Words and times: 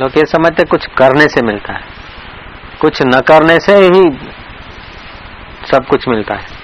लोग 0.00 0.18
ये 0.18 0.24
समझते 0.26 0.64
कुछ 0.66 0.86
करने 0.98 1.26
से 1.28 1.42
मिलता 1.46 1.72
है 1.74 1.94
कुछ 2.80 3.02
न 3.04 3.20
करने 3.28 3.58
से 3.60 3.76
ही 3.86 4.02
सब 5.66 5.86
कुछ 5.86 6.08
मिलता 6.08 6.34
है 6.36 6.54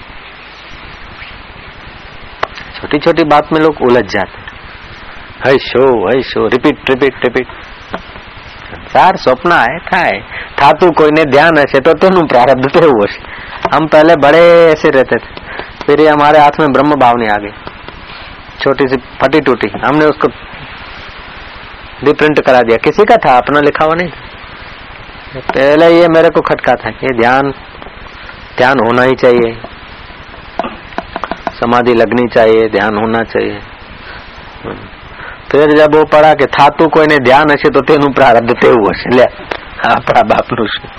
छोटी 2.75 2.99
छोटी 2.99 3.23
बात 3.27 3.53
में 3.53 3.59
लोग 3.61 3.81
उलझ 3.83 4.03
जाते 4.07 4.37
हैं 4.37 4.51
है 5.45 5.57
शो 5.63 5.85
है 6.07 6.21
शो 6.25 6.47
रिपीट 6.49 6.89
रिपीट 6.89 7.25
रिपीट 7.25 7.47
સંસાર 8.85 9.15
સ્વપ્ન 9.23 9.51
આય 9.55 9.77
થાય 9.89 10.17
થાતું 10.59 10.89
કોઈને 10.99 11.23
ध्यान 11.33 11.55
હશે 11.61 11.79
તો 11.85 11.91
તેનું 12.01 12.21
પ્રારબ્ધ 12.31 12.67
તેવું 12.75 13.05
હશે 13.05 13.21
हम 13.73 13.83
पहले 13.87 14.13
बड़े 14.17 14.41
ऐसे 14.71 14.89
रहते 14.89 15.17
थे 15.17 15.29
फिर 15.83 16.01
ये 16.01 16.07
हमारे 16.07 16.39
हाथ 16.39 16.55
में 16.61 16.71
ब्रह्म 16.73 16.95
भावनी 17.03 17.27
आ 17.27 17.37
गई 17.43 17.53
छोटी 18.61 18.85
सी 18.91 18.97
फटी 19.21 19.39
टूटी 19.47 19.69
हमने 19.85 20.05
उसको 20.05 20.27
रिप्रिंट 22.03 22.39
करा 22.41 22.61
दिया 22.63 22.77
किसी 22.81 23.05
का 23.05 23.17
था 23.19 23.35
अपना 23.37 23.59
लिखा 23.61 23.85
हुआ 23.85 23.95
नहीं 23.95 24.09
था 24.09 25.41
पहले 25.49 25.91
ये 25.91 26.07
मेरे 26.09 26.29
को 26.29 26.41
खटका 26.43 26.75
था 26.77 26.89
ये 27.01 27.13
ध्यान 27.17 27.51
ध्यान 28.57 28.79
होना 28.79 29.03
ही 29.03 29.15
चाहिए 29.17 29.53
समाधि 31.55 31.93
लगनी 31.95 32.27
चाहिए 32.29 32.67
ध्यान 32.71 32.97
होना 32.97 33.23
चाहिए 33.29 33.61
ફેર 35.49 35.65
જબ 35.71 35.95
પડા 36.05 36.29
કે 36.35 36.45
થાતું 36.49 36.89
કોઈને 36.89 37.17
ધ્યાન 37.21 37.51
હશે 37.53 37.69
તો 37.71 37.81
તેનું 37.83 38.13
પ્રારબ્ધ 38.13 38.53
તેવું 38.59 38.93
હશે 38.93 39.09
લે 39.13 39.25
આપણા 39.85 40.23
બાપનું 40.25 40.69
શું 40.69 40.89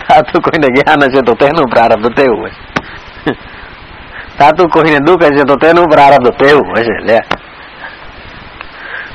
થાતું 0.00 0.42
કોઈને 0.42 0.68
જ્ઞાન 0.68 1.04
હશે 1.04 1.22
તો 1.22 1.34
તેનું 1.34 1.70
પ્રારબ્ધ 1.70 2.10
તેવું 2.14 2.48
હશે 2.48 3.36
થાતું 4.38 4.70
કોઈને 4.70 5.00
દુઃખ 5.02 5.26
હશે 5.28 5.44
તો 5.44 5.56
તેનું 5.58 5.86
પ્રારબ્ધ 5.88 6.32
તેવું 6.38 6.74
હશે 6.74 6.96
લે 7.08 7.18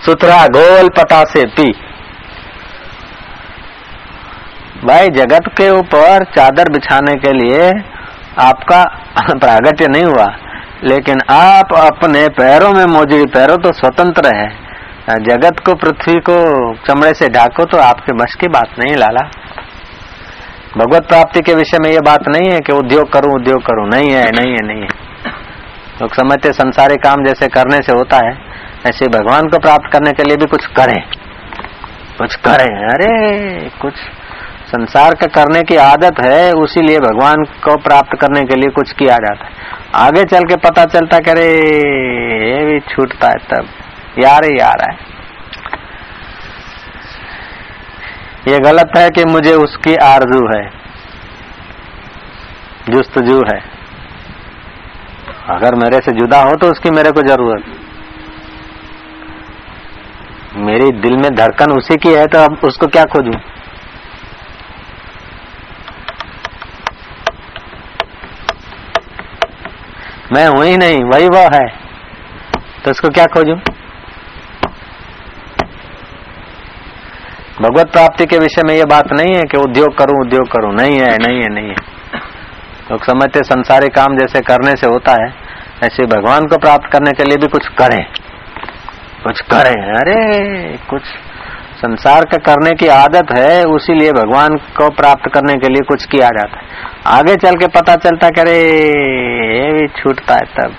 सुथरा 0.07 0.47
गोल 0.47 0.89
पता 0.89 1.25
से 1.25 1.45
पी। 1.47 1.73
भाई, 4.85 5.09
जगत 5.09 5.45
के 5.49 5.71
ऊपर 5.71 6.25
चादर 6.25 6.69
बिछाने 6.69 7.15
के 7.15 7.33
लिए 7.33 7.71
आपका 8.39 8.85
प्रागट्य 9.39 9.89
नहीं 9.89 10.05
हुआ, 10.05 10.27
लेकिन 10.85 11.21
आप 11.31 11.73
अपने 11.73 12.29
पैरों 12.29 12.73
में 12.73 12.85
मौजूद 12.87 13.29
पैरों 13.29 13.57
तो 13.57 13.73
स्वतंत्र 13.73 14.37
है। 14.37 14.65
जगत 15.23 15.61
को, 15.67 15.75
पृथ्वी 15.75 16.15
को 16.15 16.37
चमड़े 16.75 17.15
से 17.15 17.29
ढाको 17.29 17.65
तो 17.65 17.79
आपके 17.79 18.13
बस 18.13 18.35
की 18.41 18.49
बात 18.49 18.69
नहीं, 18.79 18.97
लाला। 18.97 19.31
भगवत 20.79 21.07
प्राप्ति 21.09 21.41
के 21.41 21.55
विषय 21.55 21.79
में 21.79 21.91
ये 21.91 22.01
बात 22.01 22.29
नहीं 22.29 22.51
है 22.51 22.61
कि 22.61 22.73
उद्योग 22.73 23.13
करूँ 23.13 23.35
उद्योग 23.35 23.63
करूँ। 23.63 23.89
नहीं 23.89 24.11
है 24.11 24.31
नहीं 24.31 24.53
है 24.53 24.67
नहीं 24.67 24.81
है। 24.81 24.89
लोग 26.03 26.15
समझते 26.15 26.53
संसारी 26.53 26.97
काम 26.97 27.25
जैसे 27.25 27.49
करने 27.49 27.77
से 27.77 27.93
होता 27.93 28.17
है। 28.17 28.54
ऐसे 28.87 29.09
भगवान 29.09 29.43
को 29.43 29.59
प्राप्त 29.59 29.93
करने 29.93 30.13
के 30.13 30.25
लिए 30.25 30.37
भी 30.37 30.47
कुछ 30.47 30.67
करें। 30.67 31.03
कुछ 32.19 32.35
करें। 32.35 32.89
अरे, 32.89 33.69
कुछ 33.69 33.95
संसार 34.67 35.15
का 35.15 35.27
करने 35.27 35.63
की 35.63 35.77
आदत 35.77 36.15
है, 36.25 36.53
उसी 36.53 36.81
लिए 36.81 36.99
भगवान 36.99 37.37
को 37.37 37.77
प्राप्त 37.77 38.21
करने 38.21 38.43
के 38.43 38.55
लिए 38.55 38.71
कुछ 38.71 38.93
किया 38.93 39.15
जाता 39.15 39.45
है। 39.45 39.51
आगे 39.95 40.25
चल 40.25 40.43
के 40.43 40.57
पता 40.57 40.85
चलता 40.85 41.19
करे 41.19 41.55
ये 42.51 42.65
भी 42.65 42.81
छूटता 42.81 43.29
है 43.29 43.35
तब। 43.35 43.69
यार 44.19 44.45
ही 44.45 44.59
यार 44.61 44.91
है। 44.91 45.15
ये 48.53 48.59
गलत 48.59 48.91
है 48.99 49.11
कि 49.11 49.25
मुझे 49.25 49.55
उसकी 49.55 49.97
आरज़ू 49.97 50.47
है। 50.57 50.71
जुस्तजू 52.91 53.39
है। 53.39 53.61
अगर 55.49 55.75
मेरे 55.75 56.01
से 56.01 56.13
जुदा 56.13 56.43
हो 56.43 56.55
तो 56.55 56.67
उसकी 56.67 56.91
मेरे 56.91 57.11
को 57.13 57.23
ज़रूरत। 57.23 57.65
मेरी 60.57 60.91
दिल 61.01 61.17
में 61.17 61.35
धड़कन 61.35 61.73
उसी 61.73 61.97
की 61.97 62.09
है 62.09 62.27
तो 62.27 62.39
अब 62.39 62.61
उसको 62.65 62.87
क्या 62.87 63.05
खोजूं? 63.05 63.39
मैं 70.33 70.47
हूँ 70.49 70.65
ही 70.65 70.77
नहीं, 70.77 71.03
वही 71.05 71.29
वह 71.29 71.49
है। 71.55 71.67
तो 72.85 72.91
उसको 72.91 73.09
क्या 73.09 73.27
खोजूं? 73.27 73.57
भगवत 77.63 77.91
प्राप्ति 77.93 78.27
के 78.27 78.39
विषय 78.39 78.63
में 78.63 78.75
ये 78.75 78.85
बात 78.85 79.13
नहीं 79.13 79.35
है 79.35 79.43
कि 79.43 79.57
उद्योग 79.57 79.99
करूँ 79.99 80.21
उद्योग 80.21 80.49
करूँ। 80.49 80.75
नहीं 80.75 80.99
है 80.99 81.17
नहीं 81.19 81.43
है 81.43 81.49
नहीं 81.55 81.69
है। 81.69 81.77
लोग 82.91 82.99
तो 82.99 83.05
समझते 83.05 83.43
संसारी 83.43 83.89
काम 83.89 84.17
जैसे 84.17 84.41
करने 84.41 84.71
से 84.71 84.87
होता 84.87 85.13
है, 85.13 85.33
ऐसे 85.85 86.07
भगवान 86.07 86.47
को 86.47 86.59
प्राप्त 86.59 86.93
करने 86.93 87.13
के 87.13 87.25
लिए 87.25 87.37
भी 87.37 87.47
कुछ 87.47 87.69
करें। 87.69 88.03
कुछ 89.25 89.41
करें। 89.41 89.95
अरे, 89.95 90.77
कुछ 90.77 91.03
संसार 91.77 92.25
का 92.25 92.37
करने 92.37 92.71
की 92.71 92.87
आदत 92.87 93.27
है 93.39 93.65
उसी 93.65 93.95
लिए 93.95 94.13
भगवान 94.13 94.57
को 94.57 94.91
प्राप्त 94.91 95.31
करने 95.35 95.55
के 95.55 95.69
लिए 95.69 95.83
कुछ 95.89 96.05
किया 96.05 96.29
जाता 96.29 96.59
है। 96.59 96.67
आगे 97.07 97.37
चल 97.37 97.55
के 97.55 97.67
पता 97.67 97.97
चलता 97.97 98.29
करे 98.29 98.59
ये 99.59 99.73
भी 99.73 99.89
छूटता 99.89 100.35
है 100.35 100.41
तब। 100.41 100.75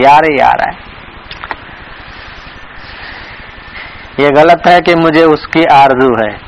यार 0.00 0.24
ही 0.24 0.40
यार 0.40 0.64
है। 0.68 0.90
ये 4.24 4.30
गलत 4.30 4.62
है 4.66 4.80
कि 4.80 4.94
मुझे 4.94 5.24
उसकी 5.24 5.64
आरज़ू 5.64 6.26
है। 6.26 6.40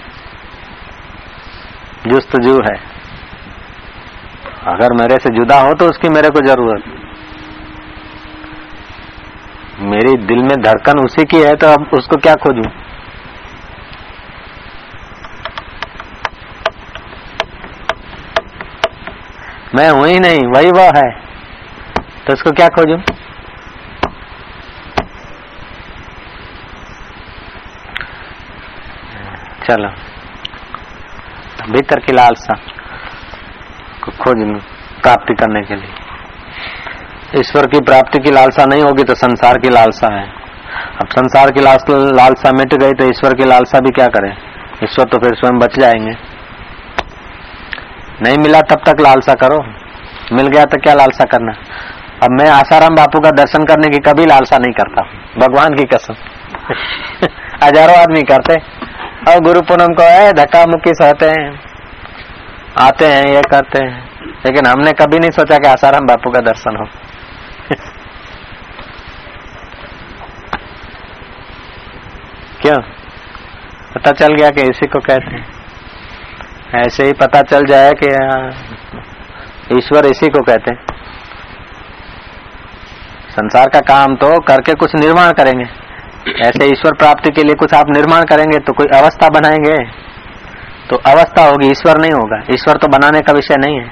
जुस्तजू 2.07 2.55
है। 2.55 2.93
अगर 4.67 4.93
मेरे 4.93 5.17
से 5.17 5.31
जुदा 5.31 5.61
हो 5.61 5.75
तो 5.75 5.87
उसकी 5.87 6.09
मेरे 6.09 6.31
को 6.31 6.41
ज़रूरत 6.47 7.02
मेरी 9.81 10.17
दिल 10.27 10.39
में 10.39 10.57
धड़कन 10.63 10.99
उसी 10.99 11.25
की 11.25 11.37
है 11.37 11.55
तो 11.57 11.67
अब 11.67 11.91
उसको 11.95 12.17
क्या 12.17 12.35
खोजू? 12.35 12.63
मैं 19.75 19.89
हूँ 19.91 20.07
ही 20.07 20.19
नहीं, 20.19 20.41
वही 20.55 20.71
वह 20.71 20.91
है। 20.97 21.11
तो 22.27 22.33
उसको 22.33 22.51
क्या 22.51 22.69
खोजू? 22.69 22.97
चलो, 29.65 29.89
भीतर 31.73 32.01
की 32.01 32.13
लालसा 32.13 32.55
को 34.05 34.13
खोज 34.13 34.45
प्राप्ति 35.03 35.35
करने 35.35 35.63
के 35.63 35.75
लिए। 35.75 36.12
ईश्वर 37.37 37.67
की 37.67 37.81
प्राप्ति 37.81 38.19
की 38.19 38.31
लालसा 38.31 38.65
नहीं 38.65 38.83
होगी 38.83 39.05
तो 39.05 39.15
संसार 39.15 39.59
की 39.59 39.69
लालसा 39.69 40.15
है। 40.15 40.29
अब 41.01 41.09
संसार 41.09 41.51
की 41.51 41.61
लालसा 41.61 42.51
मिट 42.53 42.75
गई 42.75 42.91
तो 42.91 43.05
ईश्वर 43.05 43.35
की 43.35 43.45
लालसा 43.45 43.81
भी 43.81 43.91
क्या 43.91 44.07
करें? 44.07 44.37
ईश्वर 44.85 45.05
तो 45.05 45.19
फिर 45.19 45.35
स्वयं 45.35 45.59
बच 45.59 45.79
जाएँगे। 45.79 46.13
नहीं 48.23 48.39
मिला 48.39 48.61
तब 48.61 48.81
तक 48.89 49.01
लालसा 49.01 49.35
करो। 49.35 49.65
मिल 50.33 50.47
गया 50.47 50.65
तो 50.65 50.81
क्या 50.81 50.95
लालसा 50.95 51.25
करना? 51.25 51.53
अब 52.23 52.31
मैं 52.31 52.51
आसाराम 52.51 52.95
बापू 52.95 53.21
का 53.21 53.31
दर्शन 53.31 53.65
करने 53.65 53.89
की 53.89 53.99
कभी 53.99 54.27
लालसा 54.27 54.59
नहीं 54.59 54.73
करता। 54.73 55.03
भगवान 55.39 55.75
की 55.75 55.85
कसम। 55.85 56.15
हज़ारों 57.65 57.97
आदमी 57.97 58.23
करते। 58.23 58.55
और 59.33 59.41
गुरु 59.41 59.61
पूनम 59.61 59.87
को 59.87 60.03
है 60.03 60.33
धक्का 60.33 60.67
मुक्की 60.67 60.91
सहते 60.91 61.27
हैं। 61.27 61.61
आते 62.79 63.07
हैं, 63.07 63.25
ये 63.25 63.43
करते 63.43 63.85
हैं। 63.85 64.11
लेकिन 64.47 64.67
हमने 64.67 64.93
कभी 64.93 65.19
नहीं 65.19 65.31
सोचा 65.31 65.57
कि 65.57 65.69
आसाराम 65.69 66.07
बापू 66.07 66.31
का 66.31 66.41
दर्शन 66.41 66.77
हो। 66.77 66.85
क्यों? 72.63 72.83
पता 73.95 74.11
चल 74.11 74.35
गया 74.35 74.51
कि 74.51 74.63
इसी 74.63 74.87
को 74.87 74.99
कहते 74.99 75.37
हैं। 75.37 75.49
ऐसे 76.75 77.05
ही 77.05 77.13
पता 77.13 77.43
चल 77.43 77.65
जाए 77.65 77.93
कि 78.05 78.07
ईश्वर 79.79 80.07
इसी 80.07 80.27
को 80.27 80.43
कहते 80.43 80.75
हैं। 80.75 80.87
संसार 83.31 83.67
का 83.69 83.81
काम 83.81 84.17
तो 84.17 84.41
करके 84.41 84.75
कुछ 84.75 84.95
निर्माण 84.95 85.33
करेंगे। 85.33 85.65
ऐसे 86.41 86.65
ईश्वर 86.65 86.93
प्राप्ति 86.93 87.31
के 87.31 87.43
लिए 87.43 87.55
कुछ 87.55 87.75
आप 87.75 87.87
निर्माण 87.89 88.23
करेंगे 88.23 88.59
तो 88.59 88.73
कोई 88.73 88.87
अवस्था 88.87 89.29
बनाएँगे। 89.29 89.85
तो 90.91 90.97
अवस्था 90.97 91.45
होगी, 91.45 91.71
ईश्वर 91.71 91.99
नहीं 91.99 92.13
होगा। 92.13 92.43
ईश्वर 92.55 92.77
तो 92.77 92.89
बनाने 92.89 93.21
का 93.21 93.33
विषय 93.33 93.57
नहीं 93.57 93.79
है। 93.79 93.87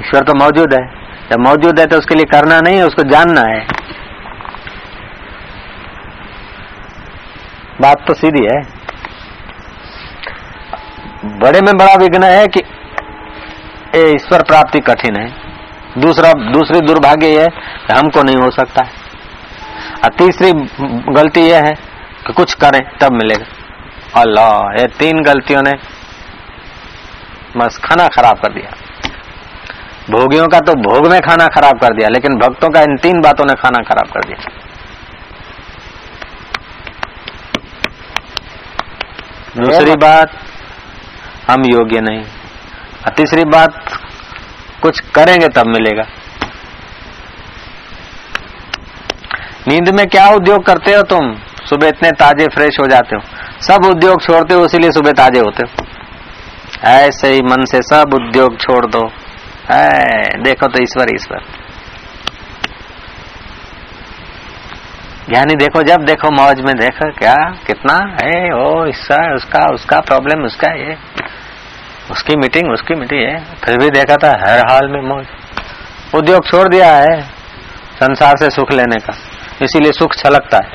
ईश्वर 0.00 0.20
तो 0.20 0.34
मौजूद 0.34 0.74
है। 0.74 0.86
जब 1.30 1.40
मौजूद 1.40 1.80
है 1.80 1.86
तो 1.86 1.98
उसके 1.98 2.14
लिए 2.14 2.24
करना 2.24 2.60
नहीं 2.60 2.76
है, 2.76 2.86
उसको 2.86 3.02
जानना 3.02 3.40
है। 3.40 3.73
बात 7.80 8.04
तो 8.06 8.14
सीधी 8.14 8.44
है। 8.44 8.60
बड़े 11.38 11.60
में 11.60 11.76
बड़ा 11.76 11.94
विघ्न 11.94 12.22
है 12.22 12.46
कि 12.46 12.60
ईश्वर 13.96 14.42
प्राप्ति 14.42 14.80
कठिन 14.80 15.16
है। 15.16 15.26
दूसरा, 15.98 16.32
दूसरी 16.32 16.80
दुर्भाग्य 16.80 17.26
यह 17.28 17.46
हमको 17.90 18.22
नहीं 18.22 18.36
हो 18.36 18.50
सकता 18.50 18.84
है। 18.84 18.90
और 20.04 20.10
तीसरी 20.10 20.52
गलती 21.12 21.40
यह 21.40 21.64
है 21.64 21.72
कि 22.26 22.32
कुछ 22.32 22.54
करें, 22.54 22.80
तब 23.00 23.12
मिलेगा। 23.12 24.20
अल्लाह, 24.20 24.80
ये 24.80 24.86
तीन 24.98 25.22
गलतियों 25.22 25.62
ने 25.62 25.72
बस 27.56 27.78
खाना 27.84 28.08
खराब 28.08 28.38
कर 28.38 28.52
दिया। 28.52 28.70
भोगियों 30.10 30.46
का 30.48 30.58
तो 30.60 30.72
भोग 30.82 31.06
में 31.06 31.20
खाना 31.20 31.46
खराब 31.46 31.78
कर 31.80 31.94
दिया, 31.94 32.08
लेकिन 32.08 32.38
भक्तों 32.38 32.68
का 32.68 32.80
इन 32.80 32.96
तीन 32.96 33.20
बातों 33.20 33.44
ने 33.44 33.54
खाना 33.54 33.82
खराब 33.82 34.12
कर 34.12 34.20
दिया। 34.20 34.38
दूसरी 39.58 39.92
बात 39.92 40.30
हम 41.50 41.62
योग्य 41.66 42.00
नहीं। 42.00 42.22
और 43.04 43.10
तीसरी 43.10 43.44
बात 43.44 44.00
कुछ 44.82 45.00
करेंगे 45.00 45.48
तब 45.48 45.66
मिलेगा। 45.66 46.02
नींद 49.68 49.88
में 49.88 50.06
क्या 50.06 50.28
उद्योग 50.28 50.66
करते 50.66 50.94
हो 50.94 51.02
तुम? 51.02 51.34
सुबह 51.64 51.88
इतने 51.88 52.10
ताजे 52.10 52.46
फ्रेश 52.46 52.80
हो 52.80 52.86
जाते 52.86 53.16
हो। 53.16 53.22
सब 53.60 53.84
उद्योग 53.84 54.22
छोड़ते 54.22 54.54
हो 54.54 54.64
इसीलिए 54.64 54.90
सुबह 54.90 55.12
ताजे 55.12 55.40
होते 55.40 55.62
हो। 55.66 55.86
ऐसे 56.88 57.28
ही 57.28 57.40
मन 57.42 57.64
से 57.64 57.82
सब 57.82 58.10
उद्योग 58.14 58.60
छोड़ 58.60 58.86
दो। 58.86 59.12
है 59.70 60.42
देखो 60.42 60.66
तो 60.66 60.82
ईश्वर 60.82 61.06
ईश्वर। 61.14 61.63
ज्ञानी 65.30 65.54
देखो, 65.54 65.82
जब 65.82 66.04
देखो 66.04 66.30
मौज 66.30 66.60
में 66.60 66.74
देखो, 66.76 67.12
क्या, 67.12 67.34
कितना? 67.66 68.16
है 68.22 68.52
ओ, 68.52 68.86
इसका, 68.86 69.34
उसका 69.34 69.74
उसका 69.74 70.00
प्रॉब्लम 70.00 70.44
उसका 70.44 70.72
ये। 70.72 70.96
उसकी 72.10 72.36
मीटिंग 72.36 72.72
उसकी 72.72 72.94
मीटिंग 72.94 73.20
है 73.20 73.44
फिर 73.64 73.78
भी 73.78 73.90
देखा 73.90 74.16
था, 74.16 74.28
हर 74.28 74.58
हाल 74.58 74.88
में 74.88 75.00
मौज। 75.00 75.26
उद्योग 76.14 76.46
छोड़ 76.46 76.68
दिया 76.68 76.96
है, 76.96 77.22
संसार 77.94 78.36
से 78.36 78.50
सुख 78.50 78.72
लेने 78.72 78.96
का। 78.96 79.14
इसीलिए 79.62 79.92
सुख 79.92 80.14
छलकता 80.14 80.56
है। 80.56 80.70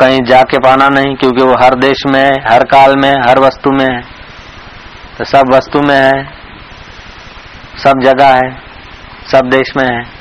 कहीं 0.00 0.20
जाके 0.24 0.58
पाना 0.58 0.88
नहीं, 0.88 1.16
क्योंकि 1.16 1.42
वो 1.42 1.54
हर 1.62 1.74
देश 1.74 2.06
में 2.06 2.24
है, 2.24 2.54
हर 2.54 2.64
काल 2.64 2.96
में 2.96 3.12
हर 3.28 3.38
वस्तु 3.38 3.70
में 3.70 3.94
है। 3.94 4.00
तो 5.18 5.24
सब 5.24 5.44
वस्तु 5.54 5.80
में 5.80 5.96
है, 5.96 6.24
सब 7.76 8.00
जगह 8.02 8.34
है, 8.34 8.62
सब 9.32 9.46
देश 9.46 9.76
में 9.76 9.84
है। 9.84 10.19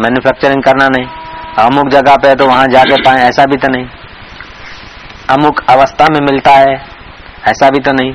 मैन्युफैक्चरिंग 0.00 0.62
करना 0.62 0.88
नहीं। 0.88 1.06
अमुक 1.58 1.88
जगह 1.88 2.16
पे 2.16 2.34
तो 2.34 2.46
वहाँ 2.46 2.66
जाके 2.66 2.96
पाए, 3.02 3.16
ऐसा 3.16 3.44
भी 3.44 3.56
तो 3.56 3.68
नहीं। 3.68 3.86
अमुक 5.30 5.60
अवस्था 5.70 6.04
में 6.04 6.20
मिलता 6.20 6.50
है, 6.50 6.74
ऐसा 7.48 7.70
भी 7.70 7.80
तो 7.80 7.92
नहीं। 7.92 8.12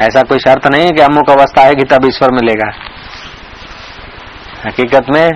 ऐसा 0.00 0.22
कोई 0.22 0.38
शर्त 0.38 0.66
नहीं 0.66 0.82
है 0.82 0.90
कि 0.90 1.00
अमुक 1.00 1.30
अवस्था 1.30 1.62
आएगी 1.62 1.84
तब 1.84 2.06
ईश्वर 2.06 2.28
मिलेगा। 2.32 2.72
हकीकत 4.66 5.06
में 5.10 5.30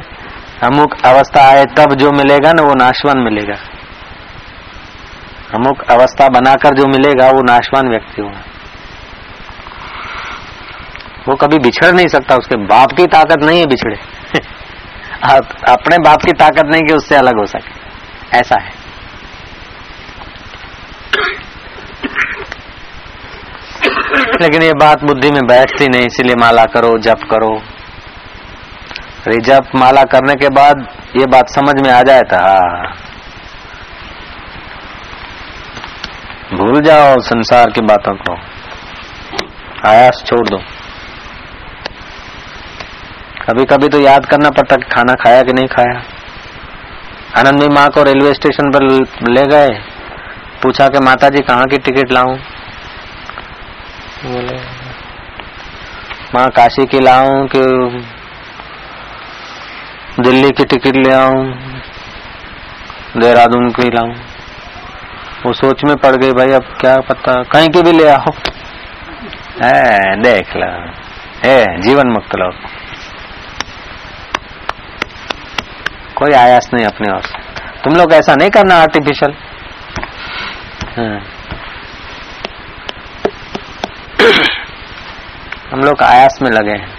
अमुक 0.62 0.94
अवस्था 1.04 1.48
आए 1.48 1.64
तब 1.64 1.94
जो 1.94 2.12
मिलेगा 2.12 2.52
ना, 2.52 2.62
वो 2.62 2.74
नाशवान 2.74 3.18
मिलेगा। 3.18 3.56
अमुक 5.54 5.82
अवस्था 5.90 6.28
बनाकर 6.28 6.74
जो 6.74 6.86
मिलेगा, 6.86 7.30
वो 7.30 7.42
नाशवान 7.42 7.88
व्यक्ति 7.88 8.22
होगा। 8.22 8.45
वो 11.28 11.34
कभी 11.34 11.58
बिछड़ 11.58 11.92
नहीं 11.92 12.08
सकता, 12.08 12.34
उसके 12.34 12.56
बाप 12.56 12.92
की 12.96 13.06
ताकत 13.06 13.44
नहीं 13.44 13.60
है 13.60 13.66
बिछड़े। 13.66 13.96
अपने 15.72 15.98
बाप 15.98 16.22
की 16.22 16.32
ताकत 16.32 16.64
नहीं 16.66 16.82
कि 16.82 16.94
उससे 16.94 17.16
अलग 17.16 17.38
हो 17.40 17.46
सके। 17.46 17.86
ऐसा 18.38 18.60
है। 18.60 18.86
लेकिन 24.40 24.62
ये 24.62 24.72
बात 24.72 25.04
बुद्धि 25.04 25.30
में 25.30 25.46
बैठती 25.46 25.88
नहीं, 25.88 26.02
इसीलिए 26.02 26.34
माला 26.34 26.64
करो, 26.64 26.98
जप 26.98 27.18
करो। 27.30 27.62
अरे 29.26 29.36
जप, 29.36 29.64
माला 29.74 30.02
करने 30.02 30.34
के 30.34 30.48
बाद 30.48 30.88
ये 31.16 31.26
बात 31.26 31.48
समझ 31.48 31.74
में 31.80 31.90
आ 31.90 32.02
जाए 32.02 32.20
था 32.20 32.38
हाँ। 32.42 32.96
भूल 36.54 36.80
जाओ 36.80 37.14
संसार 37.18 37.66
की 37.70 37.80
बातों 37.80 38.12
को। 38.12 38.36
आयास 39.88 40.24
छोड़ 40.26 40.48
दो। 40.48 40.75
कभी 43.48 43.64
कभी 43.64 43.88
तो 43.88 43.98
याद 44.00 44.24
करना 44.26 44.50
पड़ता 44.50 44.76
कि 44.76 44.88
खाना 44.90 45.14
खाया 45.14 45.42
कि 45.42 45.52
नहीं 45.52 45.66
खाया। 45.68 46.00
आनंदी 47.38 47.68
माँ 47.68 47.88
को 47.88 48.02
रेलवे 48.02 48.32
स्टेशन 48.34 48.70
पर 48.70 48.82
ले 49.30 49.44
गए, 49.46 49.68
पूछा 50.62 50.88
कि 50.88 50.98
माता 50.98 51.28
जी 51.28 51.42
कहाँ 51.42 51.66
की 51.66 51.78
टिकट 51.78 52.12
लाऊं? 52.12 52.36
बोले, 54.24 54.56
माँ 56.34 56.48
काशी 56.50 56.86
की 56.86 57.00
लाऊं 57.00 57.46
कि 57.46 57.60
दिल्ली 60.22 60.50
की 60.50 60.64
टिकट 60.64 60.96
ले 60.96 61.12
आऊँ, 61.12 61.44
देहरादून 63.16 63.70
की 63.70 63.90
लाऊं? 63.90 64.14
वो 65.46 65.52
सोच 65.52 65.84
में 65.84 65.96
पड़ 65.96 66.14
गई, 66.16 66.32
भाई, 66.32 66.52
अब 66.52 66.76
क्या 66.80 66.96
पता, 67.08 67.42
कहीं 67.44 67.68
की 67.68 67.82
भी 67.82 67.92
ले 67.92 68.08
आओ। 68.08 68.32
है 69.62 70.22
देख 70.22 70.56
लो 70.56 70.72
है 71.44 71.80
जीवन 71.82 72.08
मुक्त 72.08 72.36
लोग 72.36 72.54
कोई 76.16 76.32
आयास 76.32 76.70
नहीं 76.74 76.86
अपने 76.86 77.12
ओर 77.12 77.22
से। 77.22 77.38
तुम 77.84 77.94
लोग 77.94 78.12
ऐसा 78.12 78.34
नहीं 78.34 78.50
करना 78.50 78.74
आर्टिफिशियल 78.74 79.34
हाँ। 80.96 81.20
हम 85.72 85.80
लोग 85.80 86.02
आयास 86.02 86.38
में 86.42 86.50
लगे 86.50 86.70
हैं। 86.70 86.98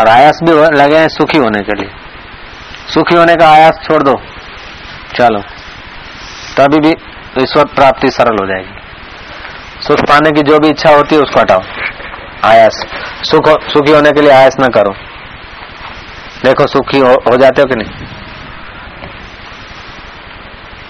और 0.00 0.08
आयास 0.08 0.40
भी 0.44 0.52
लगे 0.78 0.96
हैं 0.96 1.08
सुखी 1.08 1.38
होने 1.38 1.60
के 1.60 1.80
लिए। 1.80 1.90
सुखी 2.94 3.16
होने 3.16 3.36
का 3.36 3.48
आयास 3.48 3.78
छोड़ 3.84 4.02
दो। 4.02 4.14
चलो। 5.14 5.40
तभी 6.56 6.78
भी 6.78 6.90
ईश्वर 7.42 7.64
प्राप्ति 7.64 8.10
सरल 8.10 8.36
हो 8.40 8.46
जाएगी। 8.46 8.74
सुख 9.82 10.00
पाने 10.00 10.30
की 10.30 10.42
जो 10.42 10.58
भी 10.58 10.68
इच्छा 10.68 10.90
होती 10.90 11.14
है 11.14 11.20
उसको 11.20 11.40
हटाओ। 11.40 11.60
आयास। 12.44 12.86
सुख 13.22 13.48
सुखी 13.48 13.92
होने 13.92 14.12
के 14.12 14.20
लिए 14.20 14.30
आयास 14.30 14.56
न 14.60 14.68
करो। 14.68 15.13
देखो 16.44 16.66
सुखी 16.66 16.98
हो, 16.98 17.12
हो 17.28 17.36
जाते 17.36 17.62
हो 17.62 17.66
कि 17.66 17.74
नहीं? 17.74 18.06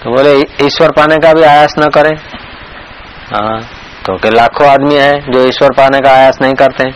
तो 0.01 0.11
बोले 0.11 0.33
ईश्वर 0.65 0.91
पाने 0.91 1.17
का 1.17 1.33
भी 1.33 1.43
आयास 1.43 1.75
न 1.79 1.89
करें। 1.89 2.15
हाँ 3.27 3.59
तो 4.05 4.15
के 4.17 4.29
लाखों 4.29 4.67
आदमी 4.67 4.95
है 4.95 5.13
जो 5.31 5.45
ईश्वर 5.47 5.73
पाने 5.77 5.99
का 5.99 6.11
आयास 6.11 6.37
नहीं 6.41 6.53
करते 6.55 6.89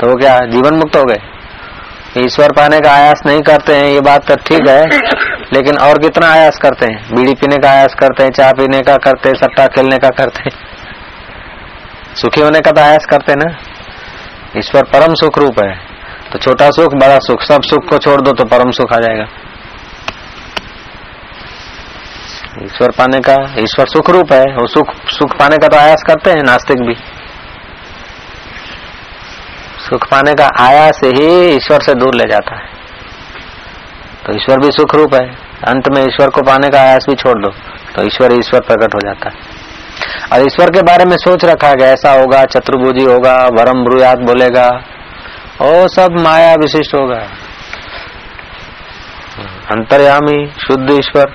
तो 0.00 0.06
वो 0.06 0.14
क्या 0.14 0.38
जीवन 0.46 0.74
मुक्त 0.74 0.96
हो 0.96 1.02
गए? 1.04 1.20
ईश्वर 2.18 2.52
पाने 2.52 2.78
का 2.80 2.92
आयास 2.92 3.22
नहीं 3.26 3.40
करते 3.42 3.74
हैं 3.74 3.84
ये 3.84 4.00
बात 4.00 4.26
तो 4.28 4.36
ठीक 4.46 4.68
है 4.68 4.82
लेकिन 5.52 5.78
और 5.80 5.98
कितना 5.98 6.30
आयास 6.30 6.58
करते 6.62 6.86
हैं? 6.86 7.14
बीड़ी 7.14 7.34
पीने 7.34 7.56
का 7.56 7.70
आयास 7.70 7.94
करते 7.94 8.22
हैं 8.22 8.30
चाय 8.30 8.52
पीने 8.52 8.80
का 8.82 8.96
करते 9.04 9.28
हैं 9.28 9.36
सट्टा 9.36 9.66
खेलने 9.66 9.98
का 9.98 10.08
करते 10.18 10.42
हैं। 10.44 10.56
सुखी 12.16 12.40
होने 12.40 12.60
का 12.60 12.70
तो 12.70 12.80
आयास 12.80 13.06
करते 13.10 13.34
ना? 13.34 13.50
ईश्वर 14.56 14.82
परम 14.92 15.14
सुख 15.14 15.38
रूप 15.38 15.62
है। 15.62 15.87
तो 16.32 16.38
छोटा 16.38 16.70
सुख, 16.70 16.94
बड़ा 16.94 17.18
सुख, 17.18 17.42
सब 17.42 17.62
सुख 17.64 17.88
को 17.88 17.98
छोड़ 17.98 18.20
दो 18.20 18.32
तो 18.32 18.44
परम 18.46 18.70
सुख 18.70 18.92
आ 18.92 18.96
जाएगा। 18.98 19.26
ईश्वर 22.64 22.90
पाने 22.90 23.18
का, 23.20 23.36
ईश्वर 23.58 23.86
सुख 23.86 24.10
रूप 24.10 24.32
है, 24.32 24.42
वो 24.54 24.66
सुख 24.68 24.94
सुख 25.10 25.36
पाने 25.38 25.56
का 25.56 25.68
तो 25.68 25.76
आयास 25.76 26.02
करते 26.06 26.30
हैं 26.30 26.42
नास्तिक 26.44 26.80
भी। 26.82 26.94
सुख 29.80 30.06
पाने 30.10 30.32
का 30.34 30.48
आयास 30.60 31.00
ही 31.06 31.28
ईश्वर 31.48 31.82
से 31.82 31.94
दूर 31.94 32.14
ले 32.14 32.28
जाता 32.30 32.56
है। 32.56 32.66
तो 34.26 34.34
ईश्वर 34.36 34.58
भी 34.58 34.70
सुख 34.70 34.94
रूप 34.94 35.14
है, 35.14 35.26
अंत 35.68 35.88
में 35.88 36.02
ईश्वर 36.02 36.30
को 36.30 36.42
पाने 36.42 36.68
का 36.68 36.80
आयास 36.80 37.06
भी 37.08 37.14
छोड़ 37.14 37.38
दो 37.38 37.50
तो 37.94 38.04
ईश्वर 38.06 38.32
ईश्वर 38.34 38.60
प्रकट 38.62 38.94
हो 38.94 39.00
जाता 39.04 39.28
है। 39.28 39.56
और 40.32 40.46
ईश्वर 40.46 40.70
के 40.70 40.82
बारे 40.82 41.04
में 41.04 41.16
सोच 41.16 41.44
रखा 41.44 41.72
गया, 41.72 41.88
ऐसा 41.88 42.10
होगा, 42.12 42.44
चतुर्भुजी 42.46 43.04
होगा, 43.04 43.34
वरम 43.54 43.84
ब्रुयात 43.84 44.18
बोलेगा 44.26 44.68
ओ 45.62 45.88
सब 45.88 46.12
माया 46.12 46.54
विशिष्ट 46.54 46.94
होगा 46.94 47.20
अंतर्यामी, 49.70 50.46
शुद्ध 50.46 50.90
ईश्वर, 50.90 51.32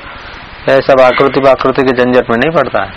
यह 0.69 0.79
सब 0.79 1.01
आकृति 1.01 1.39
बाकृति 1.39 1.81
के 1.83 1.91
झंझट 1.91 2.29
में 2.29 2.37
नहीं 2.37 2.51
पड़ता 2.51 2.83
है। 2.83 2.91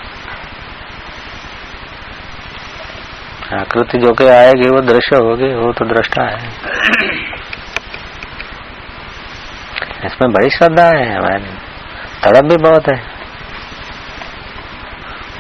आकृति 3.61 3.99
जो 3.99 4.13
के 4.13 4.29
आएगी, 4.29 4.69
वो 4.69 4.81
दृश्य 4.81 5.17
होगी, 5.17 5.55
वो 5.55 5.73
तो 5.73 5.85
दृष्टा 5.85 6.23
है। 6.23 6.49
इसमें 10.05 10.33
बड़ी 10.33 10.51
श्रद्धा 10.51 10.85
है, 10.85 11.17
हमारी 11.17 11.45
तड़प 12.25 12.45
भी 12.45 12.57
बहुत 12.57 12.89
है। 12.89 13.17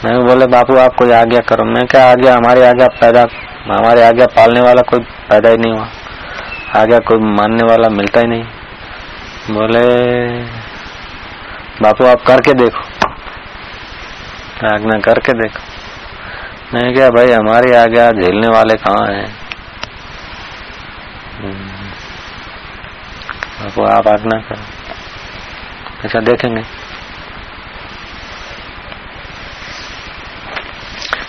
मैं 0.04 0.26
बोले, 0.26 0.46
बापू, 0.46 0.76
आपको 0.76 1.12
आज्ञा 1.12 1.40
करो। 1.40 1.64
मैं 1.64 1.86
क्या 1.86 2.10
आज्ञा, 2.10 2.34
हमारी 2.34 2.62
आज्ञा 2.62 2.86
पैदा 2.86 3.26
हमारे 3.74 4.02
आज्ञा 4.02 4.26
पालने 4.26 4.60
वाला 4.60 4.82
कोई 4.82 4.98
पैदा 4.98 5.48
ही 5.48 5.56
नहीं 5.56 5.72
हुआ। 5.72 5.88
आज्ञा 6.76 6.98
कोई 6.98 7.18
मानने 7.18 7.66
वाला 7.70 7.88
मिलता 7.88 8.20
ही 8.20 8.26
नहीं। 8.26 8.44
बोले, 9.50 9.84
बापू, 11.82 12.04
आप 12.04 12.22
करके 12.22 12.54
देखो। 12.54 12.80
आज्ञा 14.74 15.00
करके 15.00 15.32
देखो। 15.32 15.62
मैं 16.74 16.94
क्या 16.94 17.10
भाई, 17.10 17.30
हमारी 17.30 17.72
आज्ञा 17.72 18.10
झेलने 18.10 18.46
वाले 18.46 18.74
कहाँ 18.74 19.06
हैं? 19.06 19.36
बापू, 23.62 23.84
आप 23.84 24.08
आज्ञा 24.08 24.38
करो। 24.38 24.62
ऐसा 26.06 26.20
देखेंगे। 26.20 26.75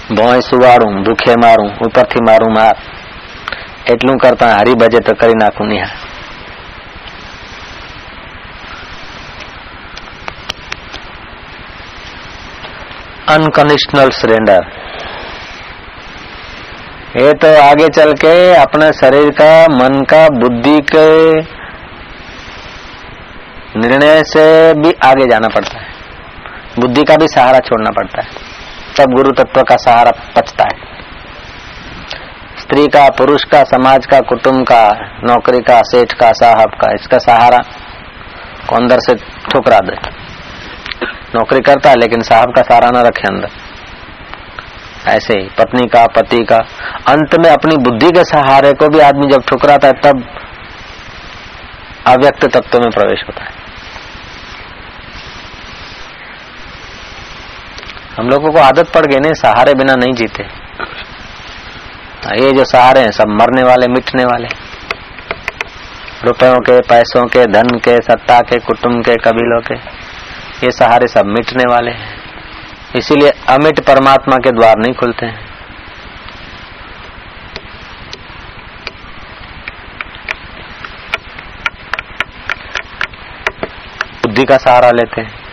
ભોંય 0.09 0.41
સુવાડું 0.41 0.91
मारू 1.43 1.63
ऊपर 1.85 2.05
थी 2.11 2.19
मारू 2.27 2.45
मार 2.57 2.75
એટલું 3.93 4.13
करता 4.17 4.47
હારી 4.49 4.75
बजे 4.75 4.99
तो 4.99 5.15
કરી 5.15 5.35
नाखू 5.41 5.65
નિહાર. 5.71 5.95
अनकंडीशनल 13.27 14.09
सरेंडर 14.17 14.67
ये 17.17 17.31
तो 17.33 17.49
आगे 17.61 17.87
चल 17.89 18.13
के 18.21 18.33
अपने 18.55 18.91
शरीर 18.93 19.29
का 19.39 19.49
मन 19.73 19.97
का 20.11 20.21
बुद्धि 20.37 20.77
के 20.91 21.05
निर्णय 23.77 24.21
से 24.25 24.45
भी 24.81 24.93
आगे 25.03 25.27
जाना 25.27 25.47
पड़ता 25.55 25.79
है 25.79 25.89
बुद्धि 26.79 27.03
का 27.03 27.15
भी 27.15 27.27
सहारा 27.27 27.59
छोड़ना 27.67 27.91
पड़ता 27.91 28.21
है 28.21 28.46
तब 28.99 29.05
गुरु 29.05 29.31
तत्व 29.31 29.61
का 29.61 29.75
सहारा 29.75 30.11
पचता 30.11 30.63
है। 30.63 30.97
स्त्री 32.59 32.87
का, 32.87 33.09
पुरुष 33.09 33.43
का, 33.43 33.63
समाज 33.63 34.05
का, 34.05 34.19
कुटुंब 34.19 34.63
का, 34.63 34.93
नौकरी 35.23 35.59
का, 35.59 35.81
सेठ 35.81 36.13
का, 36.13 36.31
साहब 36.31 36.69
का, 36.69 36.93
इसका 36.93 37.17
सहारा 37.17 37.57
को 38.69 38.75
अंदर 38.75 38.99
से 38.99 39.15
ठुकरा 39.51 39.79
दे। 39.79 39.95
नौकरी 41.35 41.59
करता 41.59 41.89
है, 41.89 41.95
लेकिन 41.95 42.21
साहब 42.21 42.55
का 42.55 42.61
सहारा 42.61 42.89
न 42.89 42.97
रखे 42.97 43.23
अंदर। 43.33 43.49
ऐसे 45.07 45.39
ही, 45.39 45.49
पत्नी 45.57 45.87
का, 45.87 46.05
पति 46.05 46.43
का, 46.43 46.57
अंत 47.07 47.35
में 47.39 47.49
अपनी 47.49 47.77
बुद्धि 47.77 48.11
के 48.11 48.23
सहारे 48.23 48.73
को 48.73 48.87
भी 48.87 48.99
आदमी 48.99 49.27
जब 49.27 49.41
ठुकराता 49.41 49.87
है, 49.87 49.93
तब 49.93 50.23
अव्यक्त 52.07 52.45
तत्व 52.45 52.79
में 52.79 52.91
प्रवेश 52.91 53.23
होता 53.23 53.43
है। 53.43 53.66
हम 58.19 58.29
लोगों 58.29 58.51
को 58.51 58.59
आदत 58.59 58.89
पड़ 58.93 59.05
गई 59.05 59.19
नहीं 59.19 59.33
सहारे 59.33 59.73
बिना 59.73 59.95
नहीं 59.95 60.13
जीते। 60.13 60.43
ये 62.45 62.51
जो 62.51 62.63
सहारे 62.65 62.99
हैं, 62.99 63.11
सब 63.11 63.27
मरने 63.27 63.63
वाले, 63.63 63.87
मिटने 63.87 64.25
वाले। 64.25 64.47
रुपयों 66.23 66.59
के, 66.59 66.81
पैसों 66.81 67.27
के, 67.27 67.45
धन 67.45 67.63
के, 67.63 68.01
सत्ता 68.01 68.41
के, 68.41 68.59
कुटुंब 68.59 69.05
के, 69.05 69.15
कबीलों 69.15 69.61
के, 69.61 69.75
ये 70.65 70.71
सहारे 70.71 71.07
सब 71.07 71.25
मिटने 71.25 71.63
वाले 71.71 71.91
हैं। 71.91 72.17
इसीलिए 72.95 73.29
अमिट 73.29 73.79
परमात्मा 73.79 74.37
के 74.37 74.51
द्वार 74.51 74.75
नहीं 74.77 74.93
खुलते 74.93 75.25
हैं। 75.25 75.47
बुद्धि 84.21 84.43
का 84.43 84.57
सहारा 84.57 84.91
लेते 84.91 85.21
हैं। 85.21 85.46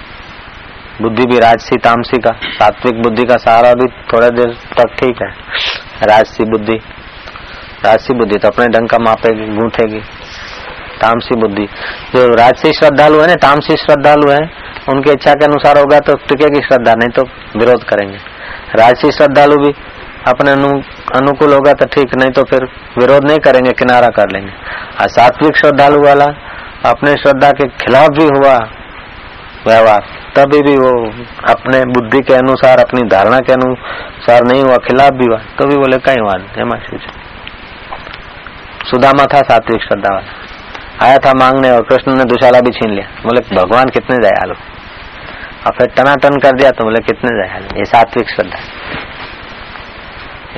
बुद्धि 1.02 1.24
भी 1.24 1.38
राजसी 1.38 1.76
तामसी 1.76 2.18
का। 2.18 2.30
सात्विक 2.50 3.00
बुद्धि 3.02 3.22
का 3.22 3.36
सहारा 3.36 3.72
भी 3.74 3.86
थोड़ा 4.12 4.28
देर 4.30 4.52
तक 4.72 4.94
ठीक 4.98 5.22
है। 5.22 5.30
राजसी 6.08 6.44
बुद्धि। 6.50 6.76
राजसी 7.84 8.14
बुद्धि 8.14 8.38
तो 8.38 8.48
अपने 8.48 8.66
ढंग 8.68 8.88
का 8.88 8.98
मापेगी 9.00 9.46
गूंथेगी। 9.54 10.00
तामसी 11.00 11.36
बुद्धि। 11.40 11.64
जो 12.14 12.26
राजसी 12.34 12.72
श्रद्धालु 12.72 13.20
है 13.20 13.26
ना 13.26 13.34
तामसी 13.42 13.76
श्रद्धालु 13.76 14.30
है 14.30 14.38
उनकी 14.88 15.10
इच्छा 15.10 15.34
के 15.34 15.44
अनुसार 15.44 15.78
होगा 15.78 15.98
तो 16.00 16.14
टिकेगी 16.28 16.60
श्रद्धा 16.60 16.94
नहीं 16.94 17.08
तो 17.10 17.22
विरोध 17.56 17.84
करेंगे। 17.84 18.18
राजसी 18.74 19.10
श्रद्धालु 19.12 19.56
भी 19.56 19.72
अपने 20.28 20.50
अनु, 20.50 20.68
अनुकूल 21.16 21.52
होगा 21.52 21.72
तो 21.72 21.86
ठीक 21.86 22.14
नहीं 22.14 22.30
तो 22.30 22.42
फिर 22.42 22.64
विरोध 22.98 23.24
नहीं 23.24 23.38
करेंगे 23.38 23.72
किनारा 23.72 24.08
कर 24.10 24.30
लेंगे। 24.30 24.52
और 25.00 25.08
सात्विक 25.10 25.56
श्रद्धालु 25.56 26.00
वाला 26.02 26.24
अपने 26.86 27.12
श्रद्धा 27.14 27.50
के 27.50 27.68
खिलाफ 27.80 28.08
भी 28.10 28.24
हुआ 28.28 28.54
व्यवहार 29.66 30.02
तभी 30.36 30.60
भी 30.62 30.74
वो 30.76 30.90
अपने 31.50 31.80
बुद्धि 31.90 32.20
के 32.20 32.34
अनुसार, 32.34 32.80
अपनी 32.80 33.02
धारणा 33.08 33.38
के 33.40 33.52
अनुसार 33.52 34.44
नहीं 34.44 34.62
हुआ, 34.62 34.76
खिलाफ 34.86 35.12
भी 35.12 35.26
हुआ 35.26 35.38
तो 35.58 35.66
भी 35.66 35.76
बोले, 35.76 35.98
कहीं 36.00 36.20
हुआ 36.20 36.34
नहीं 36.36 36.98
सुदामा 38.84 39.24
था, 39.24 39.40
सात्विक 39.42 39.82
श्रद्धा 39.82 40.14
वाला। 40.14 40.32
आया 41.00 41.18
था 41.18 41.32
मांगने 41.34 41.70
और 41.70 41.82
कृष्ण 41.82 42.16
ने 42.16 42.24
दुशाला 42.26 42.60
भी 42.60 42.70
छीन 42.72 42.90
लिया। 42.90 43.06
बोले, 43.22 43.40
भगवान 43.52 43.88
कितने 43.90 44.16
दयालु 44.18 44.54
और 45.66 45.72
फिर 45.78 45.86
टनाटन 45.96 46.36
कर 46.38 46.52
दिया 46.52 46.70
तो 46.70 46.84
बोले, 46.84 47.00
कितने 47.02 47.30
दयालु 47.38 47.78
ये 47.78 47.84
सात्विक 47.86 48.28
श्रद्धा। 48.30 48.58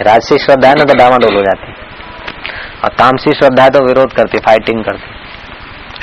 राजसी 0.03 0.39
श्रद्धा 0.39 0.69
है 0.69 0.75
ना 0.75 0.85
तो 0.85 0.95
डामाडोल 0.95 1.37
हो 1.37 1.43
जाती 1.43 1.73
और 2.85 2.91
तामसी 2.99 3.31
श्रद्धा 3.35 3.63
है 3.63 3.71
तो 3.71 3.81
विरोध 3.85 4.13
करती 4.13 4.39
फाइटिंग 4.41 4.85
करती, 4.85 5.09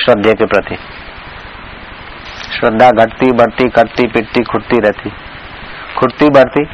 श्रद्धे 0.03 0.33
के 0.33 0.45
प्रति। 0.47 0.75
श्रद्धा 2.59 2.91
घटती 2.91 3.31
बढ़ती 3.31 3.69
कटती 3.69 4.07
पिटती, 4.07 4.43
खुटती 4.43 4.79
रहती। 4.79 5.09
खुटती 5.99 6.29
बढ़ती। 6.29 6.67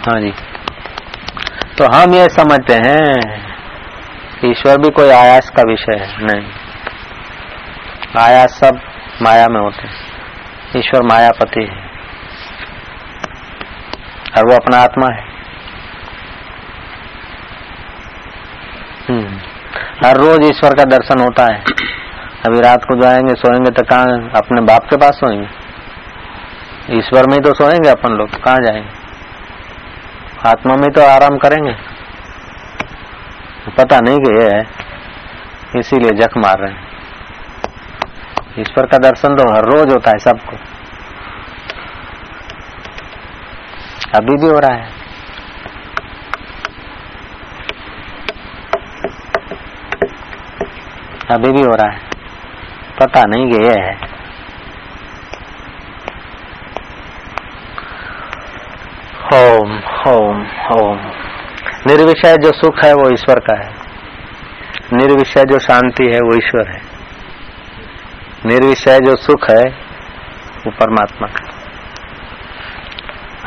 हाँ 0.00 0.20
जी। 0.20 0.30
तो 1.78 1.84
हम 1.84 2.14
ये 2.14 2.28
समझते 2.28 2.74
हैं, 2.74 3.20
ईश्वर 4.44 4.78
भी 4.78 4.90
कोई 4.90 5.10
आयास 5.10 5.50
का 5.50 5.62
विषय 5.62 5.98
है, 5.98 6.24
नहीं। 6.24 6.52
आयास 8.18 8.50
सब 8.50 8.80
माया 9.22 9.46
में 9.48 9.60
होते 9.60 9.88
हैं। 9.88 9.94
ईश्वर 10.76 11.02
मायापति 11.02 11.60
है। 11.60 11.92
और 14.38 14.50
वो 14.50 14.56
अपना 14.56 14.76
आत्मा 14.76 15.06
है। 15.14 15.32
हम्म। 19.08 19.38
हर 20.06 20.16
रोज 20.16 20.38
ईश्वर 20.44 20.74
का 20.74 20.84
दर्शन 20.84 21.20
होता 21.20 21.54
है। 21.54 21.64
अभी 22.46 22.60
रात 22.60 22.84
को 22.84 22.94
जाएँगे, 23.02 23.34
सोएँगे 23.34 23.70
तो 23.70 23.82
कहाँ 23.82 24.30
अपने 24.36 24.60
बाप 24.60 24.86
के 24.90 24.96
पास 24.96 25.14
सोएँगे? 25.14 25.48
ईश्वर 26.98 27.26
में 27.26 27.34
ही 27.34 27.40
तो 27.40 27.52
सोएँगे 27.54 27.88
अपन 27.88 28.12
लोग, 28.12 28.30
कहाँ 28.44 28.56
जाएँगे? 28.56 28.88
आत्मा 30.48 30.74
में 30.74 30.90
तो 30.90 31.02
आराम 31.02 31.36
करेंगे। 31.36 31.72
पता 33.76 34.00
नहीं 34.00 34.18
कि 34.18 34.32
ये 34.40 34.48
है, 34.54 34.66
इसीलिए 35.76 36.10
जख 36.10 36.36
मार 36.36 36.58
रहे 36.58 36.72
हैं। 36.72 36.90
ईश्वर 38.58 38.86
का 38.86 38.98
दर्शन 38.98 39.36
तो 39.36 39.52
हर 39.54 39.64
रोज 39.64 39.92
होता 39.92 40.10
है 40.10 40.18
सबको। 40.18 40.56
अभी 44.14 44.36
भी 44.36 44.46
हो 44.46 44.58
रहा 44.58 44.74
है। 44.74 44.90
अभी 51.30 51.52
भी 51.52 51.62
हो 51.62 51.74
रहा 51.74 51.92
है। 51.92 52.11
पता 53.02 53.22
नहीं 53.26 53.50
कि 53.50 53.58
ये 53.58 53.74
है। 53.80 53.94
Home 59.24 59.70
home 59.92 60.42
home. 60.62 60.98
निर्विषय 61.86 62.36
जो 62.36 62.50
सुख 62.52 62.84
है, 62.84 62.92
वो 62.94 63.08
ईश्वर 63.12 63.38
का 63.40 63.54
है। 63.58 63.70
निर्विषय 64.92 65.44
जो 65.44 65.58
शांति 65.60 66.04
है, 66.04 66.20
वो 66.20 66.36
ईश्वर 66.36 66.68
है। 66.68 66.80
निर्विषय 68.46 68.98
जो 68.98 69.14
सुख 69.18 69.48
है, 69.50 69.64
वो 70.58 70.70
परमात्मा 70.70 71.28
का 71.28 71.48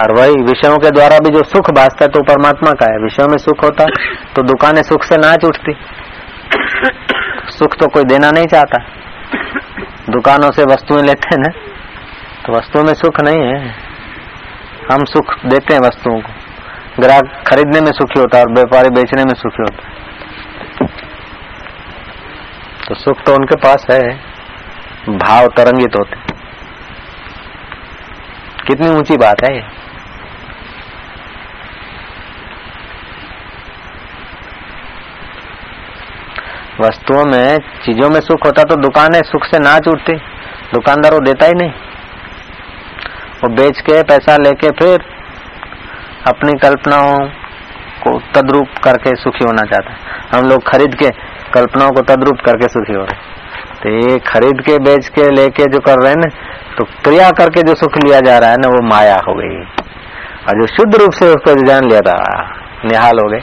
और 0.02 0.12
वही 0.14 0.42
विषयों 0.44 0.78
के 0.78 0.90
द्वारा 0.92 1.18
भी 1.20 1.30
जो 1.30 1.44
सुख 1.44 1.70
भाजता 1.72 2.04
है 2.04 2.08
तो 2.08 2.22
परमात्मा 2.24 2.72
का 2.72 2.86
है। 2.92 2.98
विषयों 2.98 3.28
में 3.28 3.38
सुख 3.38 3.64
होता 3.64 3.86
तो 4.36 4.42
दुकानें 4.44 4.82
सुख 4.84 5.04
से 5.04 5.18
नाच 5.18 5.46
उठती 5.46 5.76
सुख 7.50 7.76
तो 7.76 7.88
कोई 7.88 8.04
देना 8.04 8.32
नहीं 8.32 8.48
चाहता। 8.48 8.80
दुकानों 10.10 10.52
से 10.52 10.64
वस्तुएँ 10.64 11.04
लेते 11.04 11.28
हैं 11.28 11.38
ना? 11.38 11.50
तो 12.46 12.54
वस्तुओं 12.54 12.84
में 12.84 12.94
सुख 12.94 13.20
नहीं 13.22 13.42
है। 13.42 13.76
हम 14.92 15.04
सुख 15.04 15.46
देते 15.46 15.74
हैं 15.74 15.82
वस्तुओं 15.82 16.22
को। 16.22 17.02
ग्राहक 17.02 17.44
खरीदने 17.48 17.82
में 17.82 17.92
सुखी 17.92 18.20
होता 18.20 18.38
है 18.38 18.44
और 18.44 18.54
व्यापारी 18.54 18.90
बेचने 18.90 19.24
में 19.24 19.34
सुखी 19.34 19.64
होता 19.64 19.88
है। 19.88 19.94
तो 22.88 22.96
सुख 22.96 23.22
तो 23.22 23.34
उनके 23.34 23.56
पास 23.56 23.86
है। 23.92 24.02
भाव 25.10 25.48
तरंगित 25.48 25.96
होते 26.00 26.34
कितनी 28.68 28.90
ऊँची 28.90 29.18
बात 29.18 29.44
है 29.44 29.56
ये। 29.56 29.85
वस्तुओं 36.78 37.24
में, 37.26 37.58
चीज़ों 37.84 38.10
में 38.10 38.20
सुख 38.22 38.46
होता 38.46 38.64
तो 38.64 38.76
दुकानें 38.78 39.22
सुख 39.24 39.46
से 39.46 39.60
ना 39.60 39.76
उठती 39.90 40.14
दुकानदार 40.74 41.20
देता 41.22 41.46
ही 41.46 41.54
नहीं। 41.54 41.72
वो 43.36 43.50
बेच 43.56 43.80
के 43.82 44.02
पैसा 44.04 44.36
लेके 44.38 44.70
फिर 44.80 45.04
अपनी 46.28 46.54
कल्पनाओं 46.60 47.18
को 48.04 48.18
तद्रूप 48.34 48.78
करके 48.84 49.16
सुखी 49.16 49.46
होना 49.46 49.64
चाहता 49.64 49.92
है। 49.92 49.98
हम 50.32 50.50
लोग 50.50 50.68
खरीद 50.68 50.96
के, 50.96 51.10
कल्पनाओं 51.54 51.92
को 51.92 52.02
तद्रूप 52.04 52.42
करके 52.46 52.68
सुखी 52.70 52.94
हो 52.94 53.04
रहे 53.04 53.34
तो 53.76 53.90
ये 53.92 54.18
खरीद 54.28 54.62
के, 54.62 54.78
बेच 54.80 55.08
के, 55.10 55.30
लेके 55.32 55.66
जो 55.66 55.80
कर 55.80 56.00
रहे 56.00 56.12
हैं 56.12 56.20
ना 56.20 56.30
तो 56.78 56.84
क्रिया 57.04 57.30
करके 57.32 57.62
जो 57.62 57.76
सुख 57.76 57.98
लिया 57.98 58.20
जा 58.22 58.38
रहा 58.38 58.50
है 58.50 58.58
ना, 58.58 58.68
वो 58.68 58.82
माया 58.88 59.18
हो 59.28 59.34
गई। 59.36 59.58
और 60.46 60.62
जो 60.62 60.68
शुद्ध 60.68 60.96
रूप 60.96 61.12
से 61.14 61.28
उसको 61.28 61.54
जान 61.66 61.88
लिया 61.90 62.00
था, 62.02 62.16
निहाल 62.86 63.20
हो 63.20 63.28
गए। 63.30 63.40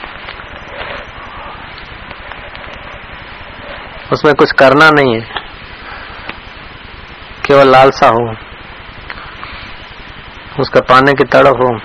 उसमें 4.12 4.34
कुछ 4.34 4.52
करना 4.52 4.90
नहीं 4.90 5.14
है। 5.14 5.20
केवल 7.46 7.68
लालसा 7.68 8.08
हो। 8.08 8.34
उसका 10.60 10.80
पाने 10.80 11.12
की 11.12 11.24
तड़प 11.24 11.56
हो। 11.56 11.78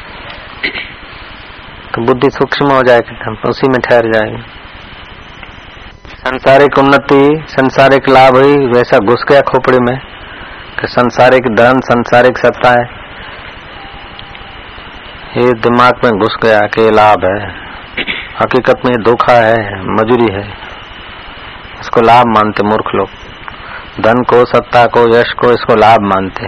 तो 1.95 2.01
बुद्धि 2.01 2.29
सूक्ष्म 2.29 2.65
हो 2.65 2.83
जाएगी 2.83 3.49
उसी 3.49 3.69
में 3.69 3.81
ठहर 3.81 4.11
जाएगी। 4.13 4.43
संसारिक 6.07 6.77
उन्नति, 6.77 7.45
संसारिक 7.49 8.09
लाभ 8.09 8.35
हुई, 8.35 8.57
वैसा 8.57 8.97
घुस 8.97 9.25
गया 9.29 9.41
खोपड़ी 9.41 9.77
में, 9.79 9.99
कि 10.79 10.87
संसारिक 10.87 11.55
धन, 11.55 11.79
संसारिक 11.79 12.37
सत्ता 12.37 12.69
है। 12.69 13.07
ये 15.37 15.53
दिमाग 15.53 15.93
में 16.03 16.13
घुस 16.13 16.37
गया 16.43 16.59
कि 16.59 16.91
लाभ 16.91 17.25
है। 17.25 17.67
हकीकत 18.41 18.81
में 18.85 19.03
धोखा 19.03 19.33
है, 19.33 19.83
मजूरी 19.83 20.33
है। 20.33 20.76
इसको 21.87 22.01
लाभ 22.01 22.25
मानते, 22.27 22.63
मूर्ख 22.63 22.95
लोग। 22.95 23.09
धन 24.01 24.23
को, 24.23 24.45
सत्ता 24.45 24.85
को, 24.85 25.17
यश 25.17 25.31
को, 25.31 25.51
इसको 25.51 25.75
लाभ 25.75 26.01
मानते। 26.01 26.45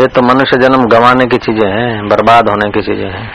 ये 0.00 0.06
तो 0.06 0.22
मनुष्य 0.22 0.56
जन्म 0.56 0.84
गंवाने 0.84 1.26
की 1.26 1.36
चीज़ें 1.36 1.70
हैं, 1.70 2.08
बर्बाद 2.08 2.48
होने 2.48 2.70
की 2.70 2.82
चीज़ें 2.82 3.10
हैं। 3.10 3.32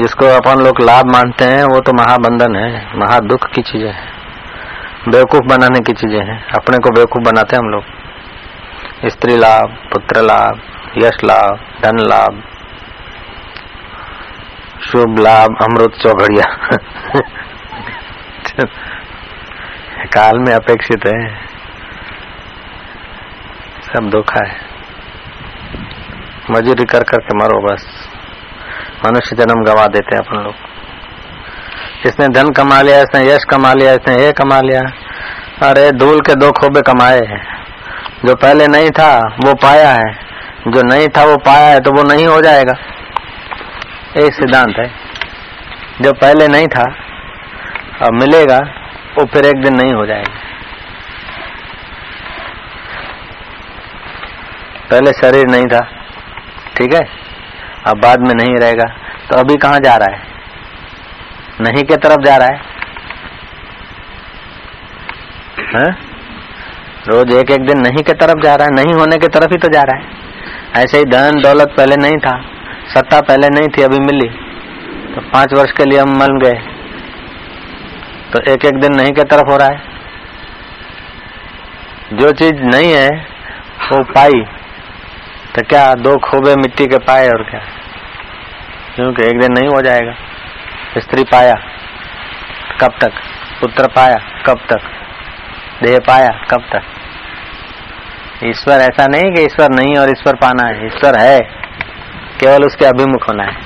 जिसको 0.00 0.26
अपन 0.26 0.64
लोग 0.64 0.80
लाभ 0.80 1.06
मानते 1.06 1.44
हैं, 1.44 1.64
वो 1.64 1.80
तो 1.80 1.92
महाबंधन 1.92 2.56
है, 2.56 2.98
महादुख 2.98 3.46
की 3.46 3.62
चीज़ें 3.62 3.92
हैं। 3.92 4.12
बेवकूफ़ 5.08 5.42
बनाने 5.42 5.80
की 5.80 5.92
चीज़ें 5.92 6.24
हैं, 6.24 6.48
अपने 6.48 6.78
को 6.78 6.90
बेवकूफ़ 6.90 7.22
बनाते 7.22 7.56
हैं 7.56 7.62
हम 7.62 7.70
लोग। 7.70 7.84
स्त्री 9.06 9.36
लाभ, 9.36 9.76
पुत्र 9.92 10.22
लाभ, 10.22 10.60
यश 10.98 11.24
लाभ, 11.24 11.58
धन 11.82 11.98
लाभ, 11.98 12.42
शुभ 14.92 15.18
लाभ, 15.18 15.48
अमृत 15.62 15.92
चौघड़िया। 16.02 16.68
काल 18.60 20.38
में 20.38 20.52
अपेक्षित 20.52 21.06
है। 21.06 21.44
सब 23.92 24.10
धोखा 24.10 24.48
है। 24.48 24.56
मजूरी 26.50 26.84
कर 26.84 27.02
करके 27.02 27.36
मरो 27.36 27.60
बस। 27.60 28.08
मनुष्य 29.06 29.36
जन्म 29.36 29.64
गवा 29.64 29.86
देते 29.86 30.16
हैं 30.16 30.22
अपन 30.22 30.36
लोग। 30.36 30.54
इसने 32.06 32.28
धन 32.28 32.50
कमा 32.50 32.82
लिया 32.82 33.00
इसने 33.00 33.32
यश 33.32 33.44
कमा 33.44 33.72
लिया 33.72 33.92
इसने 33.92 34.16
ये 34.16 34.32
कमा 34.32 34.60
लिया, 34.60 34.80
अरे 35.70 35.92
धूल 35.92 36.20
के 36.20 36.34
दो 36.34 36.52
खोबे 36.52 36.82
कमाए 36.82 37.18
हैं। 37.18 37.64
जो 38.24 38.34
पहले 38.34 38.66
नहीं 38.66 38.90
था, 38.90 39.36
वो 39.44 39.54
पाया 39.54 39.88
है। 39.88 40.12
जो 40.68 40.82
नहीं 40.82 41.08
था, 41.08 41.24
वो 41.24 41.36
पाया 41.36 41.68
है 41.68 41.80
तो 41.80 41.92
वो 41.92 42.02
नहीं 42.02 42.26
हो 42.26 42.40
जाएगा। 42.40 42.72
एक 44.16 44.34
सिद्धांत 44.34 44.74
है। 44.78 44.90
जो 46.00 46.12
पहले 46.12 46.48
नहीं 46.48 46.68
था 46.68 47.11
अब 48.02 48.12
मिलेगा, 48.12 48.58
वो 49.16 49.24
फिर 49.24 49.46
एक 49.46 49.62
दिन 49.62 49.74
नहीं 49.74 49.92
हो 49.92 50.06
जाएगा। 50.06 50.40
पहले 54.90 55.12
शरीर 55.12 55.46
नहीं 55.46 55.66
था, 55.66 55.80
ठीक 56.76 56.94
है? 56.94 57.00
अब 57.86 58.00
बाद 58.00 58.20
में 58.20 58.34
नहीं 58.34 58.56
रहेगा 58.56 58.84
तो 59.28 59.36
अभी 59.36 59.56
कहाँ 59.56 59.78
जा 59.78 59.96
रहा 59.96 60.16
है? 60.16 60.30
नहीं 61.60 61.82
के 61.84 61.96
तरफ़ 61.96 62.24
जा 62.24 62.36
रहा 62.36 62.48
है। 62.48 62.60
है? 65.74 65.90
रोज 67.08 67.32
एक 67.34 67.50
एक 67.50 67.66
दिन 67.66 67.80
नहीं 67.80 68.02
के 68.02 68.12
तरफ़ 68.14 68.42
जा 68.44 68.54
रहा 68.54 68.66
है, 68.66 68.74
नहीं 68.74 68.94
होने 68.94 69.16
के 69.16 69.28
तरफ़ 69.28 69.52
ही 69.52 69.58
तो 69.58 69.68
जा 69.68 69.82
रहा 69.82 69.96
है। 69.96 70.84
ऐसे 70.84 70.98
ही 70.98 71.04
धन 71.04 71.40
दौलत 71.42 71.74
पहले 71.76 71.96
नहीं 71.96 72.18
था, 72.18 72.36
सत्ता 72.94 73.20
पहले 73.20 73.48
नहीं 73.48 73.68
थी, 73.68 73.82
अभी 73.82 73.98
मिली। 74.00 74.28
तो 75.14 75.20
पाँच 75.32 75.54
वर्ष 75.54 75.72
के 75.72 75.84
लिए 75.84 75.98
हम 75.98 76.16
मल 76.18 76.38
गए। 76.44 76.71
तो 78.32 78.52
एक 78.52 78.64
एक 78.64 78.80
दिन 78.80 78.94
नहीं 78.96 79.12
के 79.12 79.22
तरफ़ 79.22 79.50
हो 79.50 79.56
रहा 79.56 79.68
है। 79.68 79.82
जो 82.12 82.32
चीज़ 82.32 82.54
नहीं 82.54 82.92
है, 82.92 83.08
वो 83.92 84.04
पाई। 84.04 84.44
तो 85.54 85.62
क्या 85.62 85.94
दो 85.94 86.16
खोबे 86.16 86.54
मिट्टी 86.54 86.86
के 86.86 86.98
पाए 86.98 87.28
और 87.28 87.50
क्या? 87.50 87.60
क्योंकि 88.94 89.22
एक 89.22 89.40
दिन 89.40 89.52
नहीं 89.52 89.68
हो 89.68 89.82
जाएगा। 89.82 90.14
स्त्री 90.98 91.24
पाया, 91.24 91.54
कब 92.80 92.94
तक? 93.00 93.12
पुत्र 93.60 93.88
पाया, 93.88 94.42
कब 94.46 94.58
तक? 94.70 94.80
देह 95.82 95.98
पाया, 95.98 96.46
कब 96.50 96.60
तक? 96.60 96.82
ईश्वर 98.44 98.74
ऐसा 98.74 99.06
नहीं 99.06 99.34
कि 99.34 99.42
ईश्वर 99.42 99.68
नहीं 99.70 99.96
और 99.96 100.08
ईश्वर 100.10 100.34
पाना 100.34 100.68
है। 100.68 100.86
ईश्वर 100.86 101.18
है, 101.18 101.38
केवल 102.40 102.64
उसके 102.64 102.84
अभिमुख 102.84 103.28
होना 103.28 103.44
है। 103.44 103.56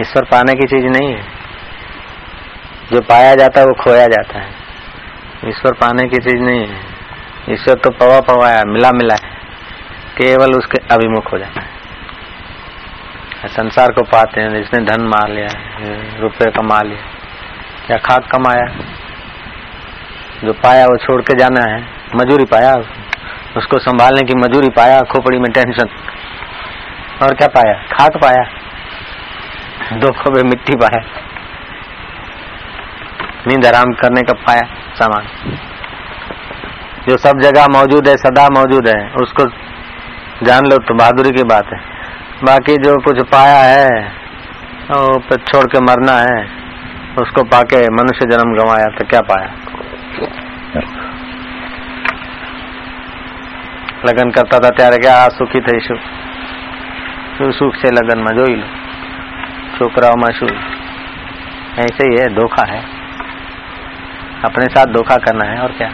ईश्वर 0.00 0.22
पाने 0.24 0.54
की 0.54 0.66
चीज़ 0.66 0.86
नहीं 0.86 1.14
है। 1.14 1.39
जो 2.92 3.00
पाया 3.00 3.34
जाता 3.34 3.60
है 3.60 3.66
वो 3.66 3.72
खोया 3.72 4.06
जाता 4.06 4.38
है। 4.38 4.48
ईश्वर 5.46 5.72
पाने 5.72 6.08
की 6.08 6.16
चीज़ 6.16 6.42
नहीं 6.42 6.68
है। 6.68 6.80
ईश्वर 7.50 7.74
तो 7.74 7.90
पवा 7.90 8.20
पवाया, 8.20 8.62
मिला 8.66 8.90
मिला 8.90 9.14
है। 9.14 9.30
केवल 10.18 10.52
उसके 10.52 10.94
अभिमुख 10.94 11.32
हो 11.32 11.38
जाता 11.38 11.60
है। 11.60 11.80
संसार 13.46 13.88
को 13.88 14.02
पाते 14.02 14.40
हैं, 14.40 14.62
जिसने 14.62 14.84
धन 14.84 15.02
मार 15.02 15.28
लिया 15.28 15.48
रुपये 16.18 16.50
कमा 16.50 16.82
लिया, 16.82 16.98
या 17.90 17.96
खाक 17.96 18.30
कमाया। 18.32 18.66
जो 20.44 20.52
पाया 20.52 20.84
वो 20.84 20.96
छोड़ 20.96 21.22
के 21.22 21.38
जाना 21.38 21.72
है, 21.72 21.82
मजूरी 22.16 22.44
पाया 22.44 22.74
उसको 23.56 23.78
संभालने 23.78 24.22
की 24.22 24.34
मजूरी 24.34 24.68
पाया, 24.68 25.00
खोपड़ी 25.00 25.38
में 25.38 25.52
टेंशन। 25.52 25.88
और 27.22 27.34
क्या 27.34 27.48
पाया? 27.48 27.72
खाक 27.72 28.12
पाया। 28.16 28.42
दो 29.96 30.12
खोबे 30.12 30.42
मिट्टी 30.42 30.72
पाया। 30.72 31.29
नींद 33.47 33.65
आराम 33.65 33.93
करने 33.95 34.21
का 34.23 34.33
पाया 34.41 34.65
सामान 34.95 35.27
जो 37.07 37.17
सब 37.19 37.41
जगह 37.41 37.67
मौजूद 37.71 38.07
है 38.07 38.15
सदा 38.17 38.47
मौजूद 38.51 38.87
है 38.87 38.99
उसको 39.21 39.45
जान 40.43 40.65
लो 40.65 40.77
तो 40.83 40.95
बहादुरी 40.95 41.31
की 41.31 41.43
बात 41.47 41.73
है 41.73 41.79
बाकी 42.43 42.77
जो 42.79 42.95
कुछ 43.03 43.21
पाया 43.29 43.59
है 43.65 43.99
वो 44.89 45.37
छोड़ 45.43 45.65
के 45.67 45.83
मरना 45.83 46.17
है 46.21 46.39
उसको 47.19 47.43
पाके 47.49 47.85
मनुष्य 47.93 48.25
जन्म 48.27 48.55
गंवाया 48.55 48.87
तो 48.97 49.07
क्या 49.07 49.21
पाया 49.27 49.49
લગ્ન 54.05 54.31
કરતા 54.31 54.57
હતા 54.57 54.69
ત્યારે 54.71 54.97
કે 54.97 55.09
આ 55.09 55.29
સુખી 55.29 55.61
થઈશું 55.61 55.99
શું 57.37 57.53
સુખ 57.53 57.77
છે 57.77 57.91
લગ્નમાં 57.91 58.33
જોઈ 58.33 58.55
લો 58.55 58.67
છોકરાઓમાં 59.77 60.33
શું 60.33 60.51
ऐसे 61.77 62.03
ही 62.03 62.17
है 62.17 62.27
धोखा 62.35 62.65
है 62.67 62.81
अपने 64.45 64.65
साथ 64.69 64.93
धोखा 64.93 65.17
करना 65.19 65.45
है 65.45 65.59
और 65.59 65.71
क्या 65.73 65.89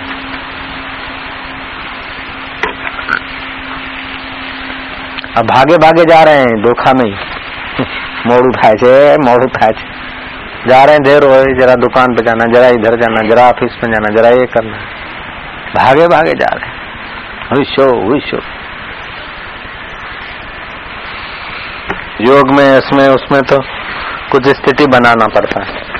अब 5.38 5.46
भागे 5.48 5.78
भागे 5.80 6.06
जा 6.06 6.24
रहे 6.24 6.40
हैं 6.40 6.62
धोखा 6.62 6.94
में 6.94 7.06
ही 7.06 7.16
મોડું 8.28 8.52
થાય 8.54 8.76
છે 8.82 8.94
મોડું 9.28 9.50
થાય 9.52 9.74
છે 9.74 9.86
जा 10.64 10.80
रहे 10.80 10.96
हैं 10.96 11.04
देर 11.04 11.24
हो 11.24 11.38
रही 11.38 11.54
जरा 11.56 11.76
दुकान 11.78 12.12
पे 12.14 12.24
जाना 12.26 12.46
जरा 12.50 12.66
इधर 12.70 12.96
जाना 12.96 13.22
जरा 13.30 13.46
ऑफिस 13.50 13.78
में 13.84 13.88
जाना 13.92 14.10
जरा 14.16 14.30
ये 14.32 14.44
करना 14.48 14.82
भागे 15.72 16.08
भागे 16.08 16.36
जा 16.42 16.50
रहे 16.56 16.68
हैं 16.68 17.58
विश्व 17.58 17.96
विश्व 18.10 18.38
योग 22.24 22.52
में 22.52 22.68
इसमें 22.68 23.08
उसमें 23.08 23.42
तो 23.52 23.60
कुछ 24.32 24.50
स्थिति 24.52 24.88
बनाना 24.90 25.28
पड़ता 25.32 25.64
है 25.64 25.95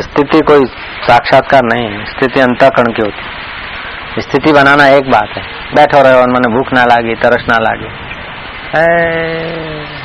स्थिति 0.00 0.40
कोई 0.42 0.64
साक्षात्कार 1.06 1.64
नहीं 1.64 1.86
है 1.86 2.04
स्थिति 2.06 2.40
अंतकरण 2.40 2.92
की 2.92 3.02
होती 3.02 4.22
स्थिति 4.22 4.52
बनाना 4.52 4.86
एक 4.90 5.10
बात 5.10 5.36
है 5.36 5.44
बैठो 5.76 6.00
रहो 6.02 6.24
મને 6.32 6.48
ભૂખ 6.54 6.72
ના 6.72 6.82
લાગી 6.86 7.14
તરસ 7.16 7.44
ના 7.48 7.58
લાગી 7.60 7.90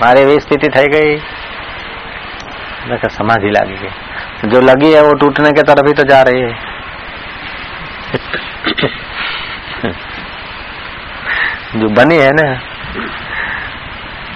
મારે 0.02 0.22
એવી 0.22 0.40
સ્થિતિ 0.40 0.70
થઈ 0.70 0.88
ગઈ 0.90 1.12
समाधि 3.10 3.50
लागी 3.50 3.78
गई 3.78 4.50
जो 4.50 4.60
लगी 4.62 4.92
है 4.92 5.02
वो 5.02 5.14
टूटने 5.22 5.50
के 5.52 5.64
तरफ 5.64 5.88
ही 5.88 5.94
तो 5.94 6.04
जा 6.10 6.20
रही 6.28 6.42
है 6.42 6.52
जो 11.76 11.90
बनी 11.92 12.18
है 12.18 12.30
ना 12.34 12.48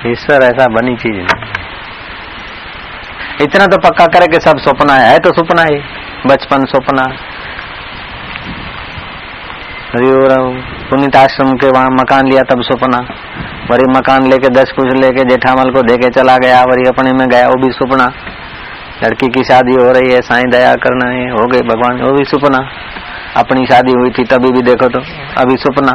ईश्वर 0.07 0.43
ऐसा 0.43 0.67
बनी 0.71 0.95
चीज 0.97 1.15
नहीं 1.17 1.44
इतना 3.42 3.66
तो 3.66 3.76
पक्का 3.76 4.06
करे 4.06 4.26
कि 4.26 4.40
सब 4.40 4.58
सपना 4.58 4.94
है, 4.94 5.18
तो 5.18 5.30
सपना 5.30 5.62
ही। 5.62 5.80
बचपन 6.26 6.64
सपना। 6.64 7.02
पुनित 10.90 11.16
आश्रम 11.16 11.52
के 11.52 11.68
वहाँ 11.68 11.88
मकान 11.90 12.26
लिया 12.26 12.42
तब 12.42 12.62
सपना। 12.62 12.98
वरी 13.70 13.84
मकान 13.98 14.26
लेके 14.26 14.48
दस 14.48 14.72
कुछ 14.72 14.92
लेके 14.92 15.24
जेठामल 15.24 15.70
को 15.70 15.82
देके 15.82 16.08
चला 16.08 16.36
गया। 16.38 16.62
वरी 16.62 16.88
अपने 16.88 17.12
में 17.12 17.28
गया 17.28 17.46
वो 17.46 17.66
भी 17.66 17.72
सपना। 17.72 18.12
लड़की 19.04 19.28
की 19.28 19.44
शादी 19.44 19.72
हो 19.72 19.92
रही 19.92 20.12
है 20.12 20.20
साईं 20.20 20.50
दया 20.50 20.74
करना 20.74 21.10
है 21.10 21.30
हो 21.30 21.46
गई 21.46 21.60
भगवान 21.60 22.02
वो 22.02 22.12
भी 22.12 22.24
सपना। 22.24 22.68
अपनी 23.36 23.66
शादी 23.66 23.92
हुई 23.92 24.10
थी 24.10 24.24
तभी 24.24 24.50
भी 24.50 24.62
देखो 24.62 24.88
तो 24.88 25.00
अभी 25.38 25.56
सपना। 25.56 25.92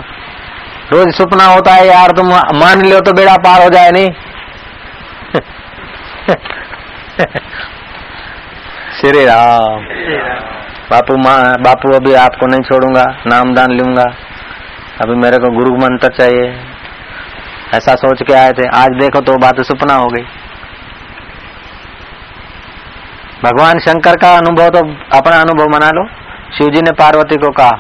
रोज 0.93 1.15
सपना 1.15 1.45
होता 1.45 1.73
है 1.73 1.87
यार 1.87 2.11
तुम 2.11 2.27
मान 2.59 2.81
लो 2.81 2.99
तो 2.99 3.13
बेड़ा 3.13 3.35
पार 3.35 3.63
हो 3.63 3.69
जाए 3.69 3.91
नहीं? 3.91 4.09
श्री 8.99 9.25
राम 9.25 9.83
बापू 10.91 11.17
माँ, 11.17 11.53
बापू 11.61 11.93
अभी 11.93 12.13
आपको 12.13 12.47
नहीं 12.47 12.61
छोड़ूँगा, 12.61 13.03
नाम 13.27 13.53
दान 13.53 13.71
लूँगा। 13.71 14.03
अभी 15.01 15.15
मेरे 15.15 15.37
को 15.37 15.49
गुरु 15.51 15.75
मंत्र 15.75 16.07
चाहिए। 16.07 16.59
ऐसा 17.75 17.95
सोच 17.95 18.23
के 18.23 18.33
आए 18.33 18.51
थे। 18.51 18.67
आज 18.75 18.89
देखो 18.89 19.19
तो 19.19 19.37
बात 19.37 19.61
सपना 19.61 19.93
हो 19.93 20.07
गई। 20.07 20.23
भगवान 23.43 23.79
शंकर 23.79 24.15
का 24.15 24.37
अनुभव 24.37 24.69
तो 24.69 24.79
अपना 25.17 25.41
अनुभव 25.41 25.65
मना 25.75 25.89
लो। 25.89 26.07
शिव 26.57 26.67
जी 26.67 26.81
ने 26.81 26.91
पार्वती 26.91 27.35
को 27.35 27.51
कहा 27.51 27.71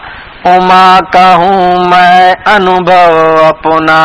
उमा 0.47 0.99
कहूँ 0.99 1.87
मैं 1.87 2.35
अनुभव 2.47 3.15
अपना, 3.47 3.97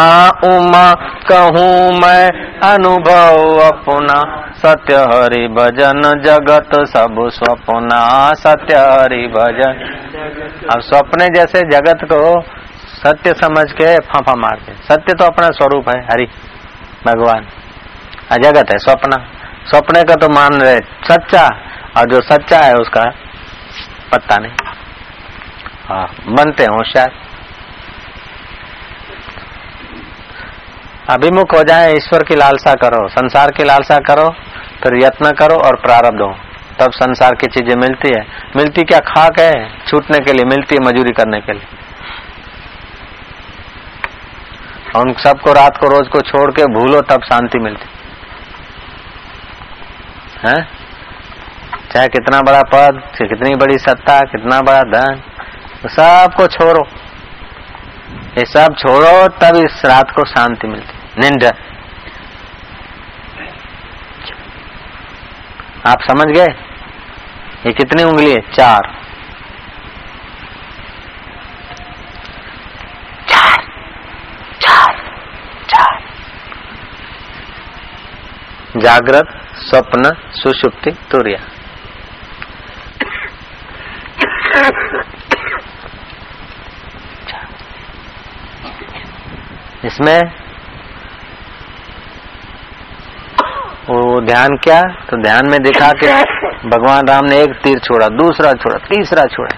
उमा 0.44 0.92
कहूँ 1.28 1.92
मैं 2.00 2.30
अनुभव 2.62 3.60
अपना। 3.66 4.18
सत्य 4.58 4.94
हरि 4.94 5.46
भजन 5.48 6.02
जगत 6.24 6.74
सब 6.88 7.16
स्वप्ना 7.32 8.02
सत्य 8.34 8.74
हरि 8.74 9.22
भजन। 9.26 9.80
अब 10.72 10.80
स्वप्ने 10.80 11.28
जैसे 11.28 11.60
जगत 11.60 12.04
को 12.04 12.40
सत्य 12.96 13.34
समझ 13.34 13.72
के 13.72 13.98
फांफा 13.98 14.34
मारते 14.36 14.74
सत्य 14.84 15.14
तो 15.14 15.24
अपना 15.24 15.50
स्वरूप 15.50 15.88
है, 15.88 16.00
हरि, 16.02 16.28
भगवान। 17.06 17.46
अजगत 18.32 18.70
है 18.72 18.78
स्वप्न 18.78 19.24
स्वप्न 19.66 20.02
का 20.02 20.14
तो 20.14 20.28
मान 20.28 20.60
रहे, 20.60 20.80
सच्चा। 20.80 21.48
और 21.96 22.10
जो 22.10 22.20
सच्चा 22.20 22.58
है, 22.58 22.74
उसका 22.74 23.04
पत्ता 24.12 24.36
नहीं। 24.36 24.85
हाँ 25.88 26.06
बनते 26.26 26.62
हैं 26.62 26.70
होशियार। 26.70 27.12
अभिमुख 31.10 31.54
हो 31.54 31.62
जाए, 31.62 31.92
ईश्वर 31.92 32.22
की 32.22 32.34
लालसा 32.34 32.74
करो, 32.74 33.08
संसार 33.08 33.50
की 33.50 33.64
लालसा 33.64 33.98
करो, 33.98 34.30
फिर 34.82 35.04
यत्न 35.04 35.32
करो 35.32 35.54
और 35.54 35.76
प्रारब्ध 35.76 36.20
हो। 36.20 36.36
तब 36.80 36.90
संसार 36.92 37.34
की 37.34 37.46
चीज़ें 37.46 37.76
मिलती 37.76 38.08
है। 38.08 38.26
मिलती 38.56 38.82
क्या 38.82 38.98
खाक 38.98 39.38
है? 39.38 39.68
छूटने 39.86 40.18
के 40.18 40.32
लिए 40.32 40.44
मिलती 40.44 40.74
है 40.74 40.80
मजूरी 40.86 41.12
करने 41.12 41.40
के 41.40 41.52
लिए। 41.52 41.66
उन 44.96 45.12
सबको 45.12 45.52
रात 45.52 45.76
को 45.76 45.86
रोज 45.86 46.08
को 46.08 46.20
छोड़ 46.20 46.50
के 46.50 46.64
भूलो, 46.64 47.00
तब 47.00 47.22
शांति 47.22 47.58
मिलती। 47.58 47.86
है? 50.48 50.64
चाहे 51.94 52.08
कितना 52.08 52.40
बड़ा 52.40 52.62
पद 52.62 53.02
कितनी 53.18 53.54
बड़ी 53.54 53.78
सत्ता, 53.78 54.20
कितना 54.20 54.60
बड़ा 54.60 54.82
धन 54.82 55.22
तो 55.82 55.88
सबको 55.88 56.46
छोड़ो। 56.46 56.88
ये 58.38 58.44
सब 58.44 58.74
छोड़ो 58.78 59.28
तब 59.28 59.56
इस 59.56 59.82
रात 59.84 60.10
को 60.10 60.24
शांति 60.24 60.66
मिलती। 60.66 61.20
निंद। 61.20 61.44
आप 65.86 66.02
समझ 66.02 66.26
गए? 66.26 66.54
ये 67.66 67.72
कितनी 67.72 68.02
उंगली 68.02 68.30
है? 68.30 68.40
चार। 68.40 68.94
चार। 73.28 73.62
चार। 74.60 74.94
चार। 75.68 76.00
जागृत, 78.76 79.26
स्वप्न, 79.56 80.10
सुषुप्ति, 80.30 80.90
तुरिया। 80.90 81.38
इसमें 89.86 90.20
वो 93.88 94.20
ध्यान 94.20 94.48
क्या? 94.48 94.82
तो 94.82 95.22
ध्यान 95.22 95.50
में 95.50 95.62
देखा 95.62 95.90
कि 95.90 96.06
भगवान 96.68 97.08
राम 97.08 97.24
ने 97.24 97.36
एक 97.42 97.52
तीर 97.52 97.78
छोड़ा, 97.78 98.08
दूसरा 98.08 98.52
छोड़ा, 98.52 98.78
तीसरा 98.78 99.24
छोड़ा। 99.24 99.56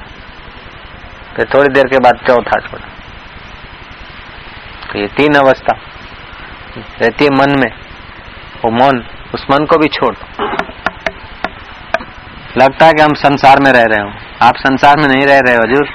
फिर 1.37 1.49
थोड़ी 1.55 1.69
देर 1.69 1.85
के 1.85 1.99
बाद 1.99 2.15
चौथा 2.27 2.61
छोड़ा। 2.61 2.89
तो 4.93 4.99
ये 4.99 5.07
तीन 5.07 5.35
अवस्था। 5.35 5.79
रहती 7.03 7.25
है 7.25 7.31
मन 7.31 7.51
में। 7.51 7.71
वो 8.65 8.71
मन, 8.71 9.05
उस 9.35 9.47
मन 9.51 9.65
को 9.65 9.77
भी 9.77 9.89
छोड़ 9.89 10.15
लगता 12.63 12.87
है 12.87 12.93
कि 12.93 13.03
हम 13.03 13.15
संसार 13.15 13.61
में 13.61 13.73
रह 13.73 13.83
रहे 13.83 14.03
हो। 14.03 14.13
आप 14.43 14.57
संसार 14.57 14.97
में 14.99 15.09
नहीं 15.09 15.27
रह 15.27 15.39
रहे 15.39 15.55
हो, 15.55 15.61
हजूर। 15.65 15.87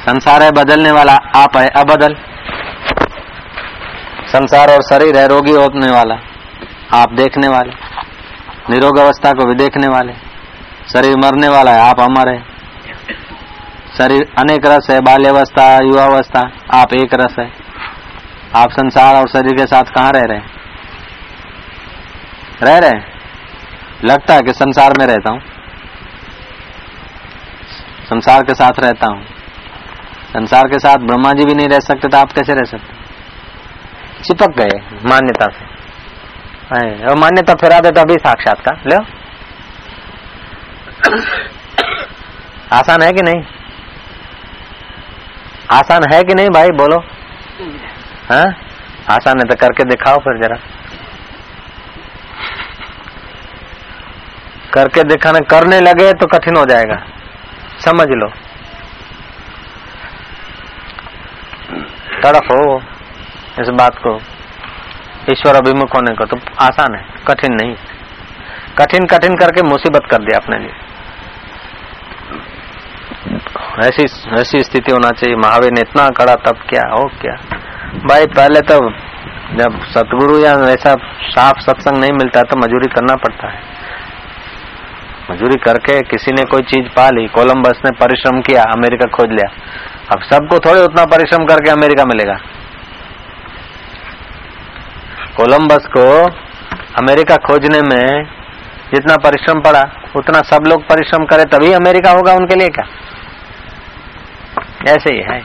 संसार 0.00 0.42
है, 0.42 0.50
बदलने 0.50 0.90
वाला 0.90 1.12
आप 1.12 1.56
है, 1.56 1.68
अबदल। 1.68 2.16
संसार 4.26 4.70
और 4.70 4.82
शरीर 4.82 5.16
है, 5.16 5.28
रोगी 5.28 5.52
होने 5.52 5.90
वाला। 5.90 6.14
आप 7.00 7.12
देखने 7.12 7.48
वाले। 7.48 7.72
निरोग 8.70 8.98
अवस्था 8.98 9.32
को 9.32 9.46
भी 9.46 9.54
देखने 9.54 9.86
वाले। 9.86 10.12
शरीर 10.92 11.16
मरने 11.16 11.48
वाला 11.48 11.70
है, 11.70 11.80
आप 11.80 12.00
अमर 12.00 12.28
है। 12.28 12.42
शरीर 13.98 14.34
अनेक 14.38 14.66
रस 14.66 14.86
है, 14.90 15.00
बाल्यावस्था, 15.00 15.76
युवावस्था, 15.76 16.50
आप 16.74 16.94
एक 16.94 17.14
रस 17.14 17.36
है। 17.38 17.52
आप 18.56 18.70
संसार 18.70 19.14
और 19.14 19.28
शरीर 19.28 19.56
के 19.56 19.66
साथ 19.66 19.84
कहाँ 19.84 20.12
रह 20.12 20.22
रहे 20.22 20.40
रह 22.62 22.78
रहे 22.78 23.00
लगता 24.04 24.34
है 24.34 24.42
कि 24.42 24.52
संसार 24.52 24.92
में 24.98 25.06
रहता 25.06 25.32
हूँ। 25.32 25.40
संसार 28.04 28.42
के 28.42 28.54
साथ 28.54 28.72
रहता 28.78 29.06
हूँ। 29.06 29.24
संसार 30.28 30.62
के 30.62 30.78
साथ 30.78 30.96
ब्रह्मा 30.96 31.32
जी 31.32 31.44
भी 31.44 31.54
नहीं 31.54 31.68
रह 31.68 31.78
सकते 31.78 32.08
तो 32.08 32.18
आप 32.18 32.32
कैसे 32.32 32.54
रह 32.54 32.64
सकते? 32.64 32.95
चिपक 34.26 34.56
गए 34.58 34.78
मान्यता 35.10 35.46
से। 35.46 35.64
और 37.06 37.18
मान्यता 37.18 37.54
फिरा 37.54 37.80
दे 37.80 37.90
तो 37.90 38.00
अभी 38.00 38.14
साक्षात्कार। 38.14 38.80
लो 38.86 38.98
आसान 42.72 43.02
है 43.02 43.12
कि 43.12 43.22
नहीं? 43.22 43.42
आसान 45.72 46.02
है 46.12 46.22
कि 46.22 46.34
नहीं 46.34 46.48
भाई? 46.48 46.70
बोलो। 46.70 46.98
हाँ? 48.30 48.46
आसान 49.10 49.38
है 49.38 49.44
तो 49.44 49.54
करके 49.56 49.84
दिखाओ 49.84 50.18
फिर 50.18 50.42
जरा। 50.42 50.56
करके 54.74 55.02
दिखाने, 55.02 55.40
करने 55.40 55.80
लगे 55.80 56.12
तो 56.12 56.26
कठिन 56.26 56.56
हो 56.56 56.64
जाएगा। 56.64 56.96
समझ 57.80 58.08
लो। 58.10 58.28
तड़फ 62.22 62.50
हो 62.50 62.60
इस 63.56 63.68
बात 63.74 63.98
को 63.98 64.14
ईश्वर 65.32 65.56
अभिमुख 65.56 65.94
होने 65.96 66.14
को 66.14 66.24
तो 66.24 66.36
आसान 66.60 66.94
है, 66.94 67.04
कठिन 67.28 67.54
नहीं 67.54 67.74
कठिन 68.78 69.06
कठिन 69.06 69.36
करके 69.36 69.62
मुसीबत 69.62 70.08
कर 70.10 70.24
दिया 70.24 70.38
अपने 70.38 70.58
लिए 70.58 70.74
ऐसी 73.78 74.04
ऐसी 74.40 74.62
स्थिति 74.62 74.92
होना 74.92 75.10
चाहिए, 75.10 75.36
महावीर 75.36 75.72
ने 75.72 75.80
इतना 75.80 76.08
कड़ा 76.10 76.34
तब 76.44 76.58
क्या, 76.68 76.82
हो 76.90 77.04
क्या? 77.20 77.34
भाई, 78.06 78.26
पहले 78.28 78.60
तो 78.60 78.76
जब 79.54 79.78
सतगुरु 79.86 80.38
या 80.40 80.52
ऐसा 80.68 80.94
साफ़ 81.28 81.60
सत्संग 81.60 81.98
नहीं 81.98 82.12
मिलता 82.12 82.42
तो 82.42 82.56
मजूरी 82.58 82.88
करना 82.90 83.14
पड़ता 83.16 83.50
है। 83.50 83.60
मजूरी 85.30 85.58
करके 85.60 86.00
किसी 86.02 86.32
ने 86.32 86.44
कोई 86.44 86.62
चीज़ 86.64 86.88
पा 86.96 87.08
ली 87.10 87.26
कोलम्बस 87.28 87.80
ने 87.84 87.90
परिश्रम 88.00 88.40
किया, 88.40 88.62
अमेरिका 88.72 89.10
खोज 89.16 89.30
लिया। 89.30 89.48
अब 90.12 90.22
सबको 90.24 90.58
थोड़े 90.60 90.80
उतना 90.82 91.04
परिश्रम 91.06 91.44
करके 91.44 91.70
अमेरिका 91.70 92.04
मिलेगा। 92.04 92.38
कोलंबस 95.36 95.86
को 95.86 96.02
अमेरिका 96.98 97.36
खोजने 97.46 97.80
में 97.82 98.24
जितना 98.92 99.16
परिश्रम 99.16 99.60
पड़ा, 99.60 99.82
उतना 100.16 100.40
सब 100.42 100.64
लोग 100.68 100.82
परिश्रम 100.82 101.24
करे, 101.24 101.44
तभी 101.46 101.72
अमेरिका 101.72 102.10
होगा 102.10 102.34
उनके 102.34 102.54
लिए 102.54 102.68
क्या? 102.68 102.86
ऐसे 104.88 105.12
ही 105.14 105.20
है। 105.22 105.40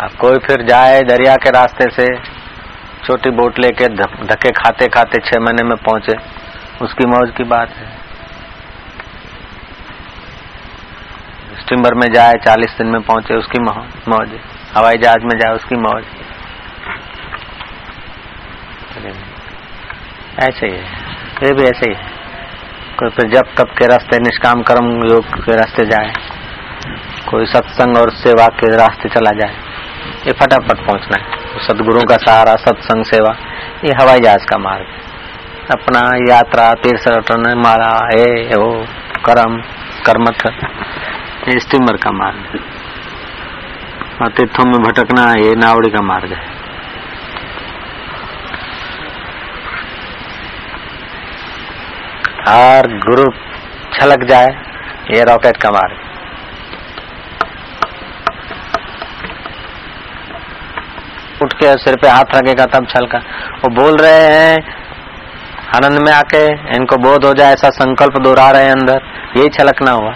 अब 0.00 0.10
कोई 0.20 0.38
फिर 0.38 0.62
जाए 0.62 1.00
दरिया 1.02 1.34
के 1.36 1.50
रास्ते 1.50 1.90
से, 1.92 2.06
छोटी 3.06 3.30
बोट 3.32 3.58
लेके 3.58 3.88
धक्के 3.88 4.50
खाते 4.52 4.88
खाते 4.88 5.18
छह 5.20 5.40
महीने 5.40 5.62
में 5.62 5.76
पहुँचे, 5.78 6.16
उसकी 6.82 7.06
मौज 7.06 7.32
की 7.36 7.44
बात 7.46 7.76
है। 7.76 7.99
स्टीमर 11.70 11.94
में 11.94 12.12
जाए, 12.12 12.32
चालीस 12.32 12.74
दिन 12.78 12.86
में 12.86 13.00
पहुँचे, 13.02 13.34
उसकी 13.34 13.58
मौज। 13.62 14.28
हवाई 14.76 14.96
जहाज़ 14.96 15.24
में 15.24 15.38
जाए, 15.38 15.54
उसकी 15.54 15.76
मौज। 15.76 16.04
ऐसे 20.38 20.66
ही 20.66 20.72
है। 20.72 20.84
ये 21.42 21.52
भी 21.54 21.62
ऐसे 21.62 21.90
ही 21.90 21.94
है। 21.94 22.02
कोई 22.98 23.10
फिर 23.10 23.30
जब 23.30 23.42
तब 23.58 23.66
के 23.78 23.86
रास्ते 23.86 24.18
निष्काम 24.18 24.62
कर्म 24.62 24.88
योग 25.12 25.24
के 25.44 25.56
रास्ते 25.56 25.84
जाए, 25.84 26.12
कोई 27.30 27.46
सत्संग 27.46 27.96
और 27.96 28.10
सेवा 28.10 28.46
के 28.46 28.76
रास्ते 28.76 29.08
चला 29.08 29.30
जाए, 29.30 29.54
ये 30.26 30.32
फटाफट 30.32 30.86
पहुँचना 30.86 31.22
है। 31.22 31.30
सदगुरु 31.68 32.00
का 32.00 32.16
सहारा, 32.16 32.56
सत्संग, 32.56 33.04
सेवा, 33.04 33.36
ये 33.84 33.92
हवाई 34.02 34.20
जहाज़ 34.20 34.44
का 34.44 34.58
मार्ग 34.58 34.86
अपना 35.70 36.34
यात्रा 36.34 36.72
तीर्थ 36.72 37.08
माला 37.56 37.94
है 38.06 38.44
वो 38.56 38.84
कर्म 39.24 39.56
कर्मठ 40.06 40.46
ये 40.46 41.29
स्टीमर 41.48 41.96
का 41.96 42.10
मार्ग 42.10 42.60
और 44.22 44.28
तीर्थों 44.28 44.64
में 44.64 44.82
भटकना 44.82 45.22
ये 45.32 45.54
नावड़ी 45.54 45.90
का 45.90 46.00
मार्ग 46.02 46.32
है। 46.32 46.60
और 52.48 52.88
गुरु 52.98 53.24
छलक 53.94 54.24
जाए, 54.24 54.46
ये 55.10 55.24
रॉकेट 55.24 55.56
का 55.56 55.70
मार्ग। 55.70 55.96
उठ 61.42 61.52
के 61.52 61.76
सिर 61.76 61.96
पे 61.96 62.08
हाथ 62.08 62.24
रखेगा 62.34 62.66
तब 62.66 62.86
छलका। 62.86 63.18
वो 63.58 63.82
बोल 63.82 63.96
रहे 63.96 64.26
हैं, 64.26 64.56
आनंद 65.76 65.98
में 65.98 66.12
आके 66.12 66.46
इनको 66.76 66.96
बोध 66.96 67.24
हो 67.24 67.34
जाए, 67.34 67.52
ऐसा 67.52 67.68
संकल्प 67.68 68.18
दोहरा 68.18 68.50
रहे 68.50 68.64
हैं 68.64 68.72
अंदर। 68.72 69.00
यही 69.36 69.48
छलकना 69.48 69.90
हुआ। 69.90 70.14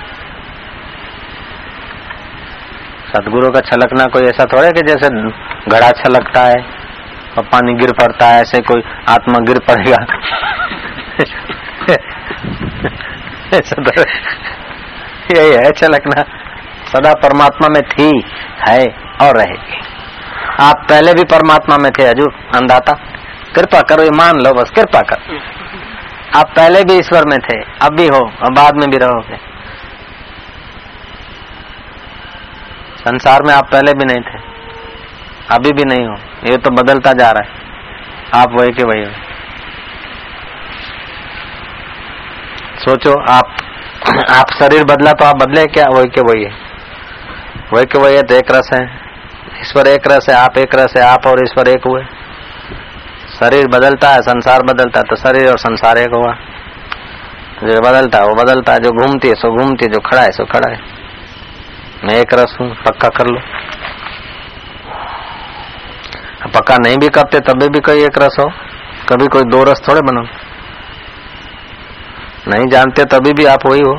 सदगुरु 3.15 3.51
का 3.51 3.61
छलकना 3.63 4.05
कोई 4.13 4.25
ऐसा 4.25 4.45
थोड़ा 4.53 4.69
कि 4.71 4.83
जैसे 4.87 5.09
घड़ा 5.71 5.91
छलकता 5.99 6.41
है 6.43 6.57
और 7.39 7.45
पानी 7.45 7.75
गिर 7.75 7.93
पड़ता 7.93 8.27
है, 8.27 8.41
ऐसे 8.43 8.61
कोई 8.63 8.83
आत्मा 9.09 9.39
गिर 9.47 9.59
पड़ेगा? 9.69 10.01
ऐसा 13.55 13.83
तो 13.83 13.91
यही 15.31 15.53
है 15.53 15.71
छलकना। 15.73 16.23
सदा 16.87 17.13
परमात्मा 17.21 17.69
में 17.69 17.83
थी, 17.85 18.11
है 18.61 18.83
और 19.23 19.37
रहेगी। 19.37 19.79
आप 20.61 20.85
पहले 20.91 21.15
भी 21.15 21.25
परमात्मा 21.31 21.77
में 21.77 21.91
थे 21.93 22.09
हजूर 22.09 22.35
अंदाता 22.55 22.93
कृपा 23.55 23.81
करो, 23.81 24.03
ये 24.03 24.11
मान 24.13 24.41
लो 24.41 24.53
बस, 24.53 24.71
कृपा 24.71 25.01
कर। 25.01 25.19
आप 26.37 26.53
पहले 26.57 26.85
भी 26.85 26.99
ईश्वर 26.99 27.25
में 27.31 27.39
थे, 27.41 27.59
अब 27.83 27.97
भी 27.97 28.07
हो, 28.09 28.21
और 28.43 28.53
बाद 28.53 28.77
में 28.77 28.91
भी 28.91 28.97
रहोगे। 28.97 29.54
संसार 33.05 33.43
में 33.43 33.55
आप 33.55 33.71
पहले 33.73 33.93
भी 33.93 34.05
नहीं 34.05 34.21
थे। 34.21 34.39
अभी 35.51 35.71
भी 35.73 35.85
नहीं 35.85 36.07
हो। 36.07 36.15
ये 36.51 36.57
तो 36.57 36.71
बदलता 36.71 37.13
जा 37.13 37.31
रहा 37.31 37.45
है। 37.45 37.65
आप 38.35 38.53
वही 38.61 38.73
के 38.73 38.85
वही 38.85 39.05
हो। 39.05 39.11
सोचो, 42.79 43.33
आप 43.33 43.57
आप 44.31 44.47
शरीर 44.59 44.85
बदला 44.85 45.13
तो 45.13 45.25
आप 45.25 45.37
बदले 45.37 45.67
क्या? 45.67 45.85
वही 45.95 46.07
के 46.07 46.21
वही 46.21 46.45
है। 46.45 46.51
वही 47.73 47.85
के 47.85 47.99
वही 47.99 48.17
है 48.17 48.23
तो 48.23 48.35
एक 48.35 48.51
रस 48.51 48.71
है। 48.75 48.83
ईश्वर 49.61 49.87
एक 49.87 50.01
रस 50.13 50.27
है, 50.29 50.35
आप 50.35 50.59
एक 50.59 50.75
रस 50.75 50.97
है, 50.97 51.03
आप 51.03 51.27
और 51.27 51.41
ईश्वर 51.45 51.69
एक 51.69 51.81
हुए। 51.87 52.03
शरीर 53.41 53.67
बदलता 53.67 54.09
है, 54.09 54.23
संसार 54.23 54.63
बदलता 54.63 54.99
है 54.99 55.05
तो 55.11 55.17
शरीर 55.17 55.51
और 55.51 55.59
संसार 55.59 55.99
एक 55.99 56.11
हुआ। 56.15 56.33
जो 57.65 57.81
बदलता 57.81 58.19
है, 58.19 58.25
वो 58.25 58.35
बदलता 58.35 58.73
है, 58.73 58.81
जो 58.81 58.91
घूमती 58.91 59.29
है, 59.29 59.35
सो 59.35 59.57
घूमती 59.57 59.85
है, 59.85 59.91
जो 59.93 59.99
खड़ा 59.99 60.23
है, 60.23 60.31
सो 60.31 60.45
खड़ा 60.45 60.73
है। 60.73 61.04
मैं 62.05 62.15
एक 62.15 62.35
रस 62.35 62.57
हूँ, 62.61 62.69
पक्का 62.75 63.09
कर 63.09 63.27
लो। 63.27 63.41
पक्का 66.55 66.77
नहीं 66.77 66.97
भी 66.99 67.09
करते 67.09 67.41
तभी 67.41 67.69
भी 67.69 67.81
कोई 67.81 68.05
एक 68.05 68.19
रस 68.19 68.37
हो। 68.41 68.47
कभी 69.09 69.27
कोई 69.27 69.45
दो 69.45 69.63
रस 69.65 69.83
थोड़े 69.89 70.01
बनो 70.01 70.23
नहीं 72.49 72.67
जानते, 72.67 73.05
तभी 73.05 73.33
भी 73.33 73.45
आप 73.45 73.67
वही 73.67 73.81
हो। 73.81 73.95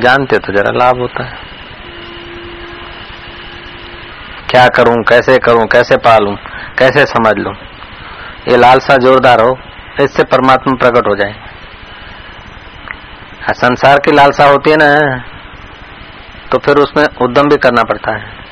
जानते 0.00 0.38
तो 0.38 0.52
जरा 0.52 0.70
लाभ 0.72 1.00
होता 1.00 1.24
है। 1.24 1.38
क्या 4.50 4.66
करूँ, 4.68 5.02
कैसे 5.02 5.38
करूँ, 5.38 5.66
कैसे 5.66 5.96
पालूं, 5.96 6.34
कैसे 6.78 7.04
समझ 7.06 7.34
लूँ? 7.38 7.54
ये 8.48 8.56
लालसा 8.56 8.96
जोरदार 8.96 9.40
हो, 9.40 9.58
इससे 10.00 10.24
परमात्मा 10.24 10.74
प्रकट 10.74 11.08
हो 11.08 11.16
जाए। 11.16 11.34
संसार 13.52 13.98
की 13.98 14.12
लालसा 14.12 14.44
होती 14.44 14.70
है 14.70 14.76
ना। 14.76 15.33
तो 16.52 16.58
फिर 16.58 16.76
उसमें 16.76 17.04
उद्यम 17.22 17.48
भी 17.48 17.56
करना 17.56 17.82
पड़ता 17.82 18.14
है। 18.14 18.44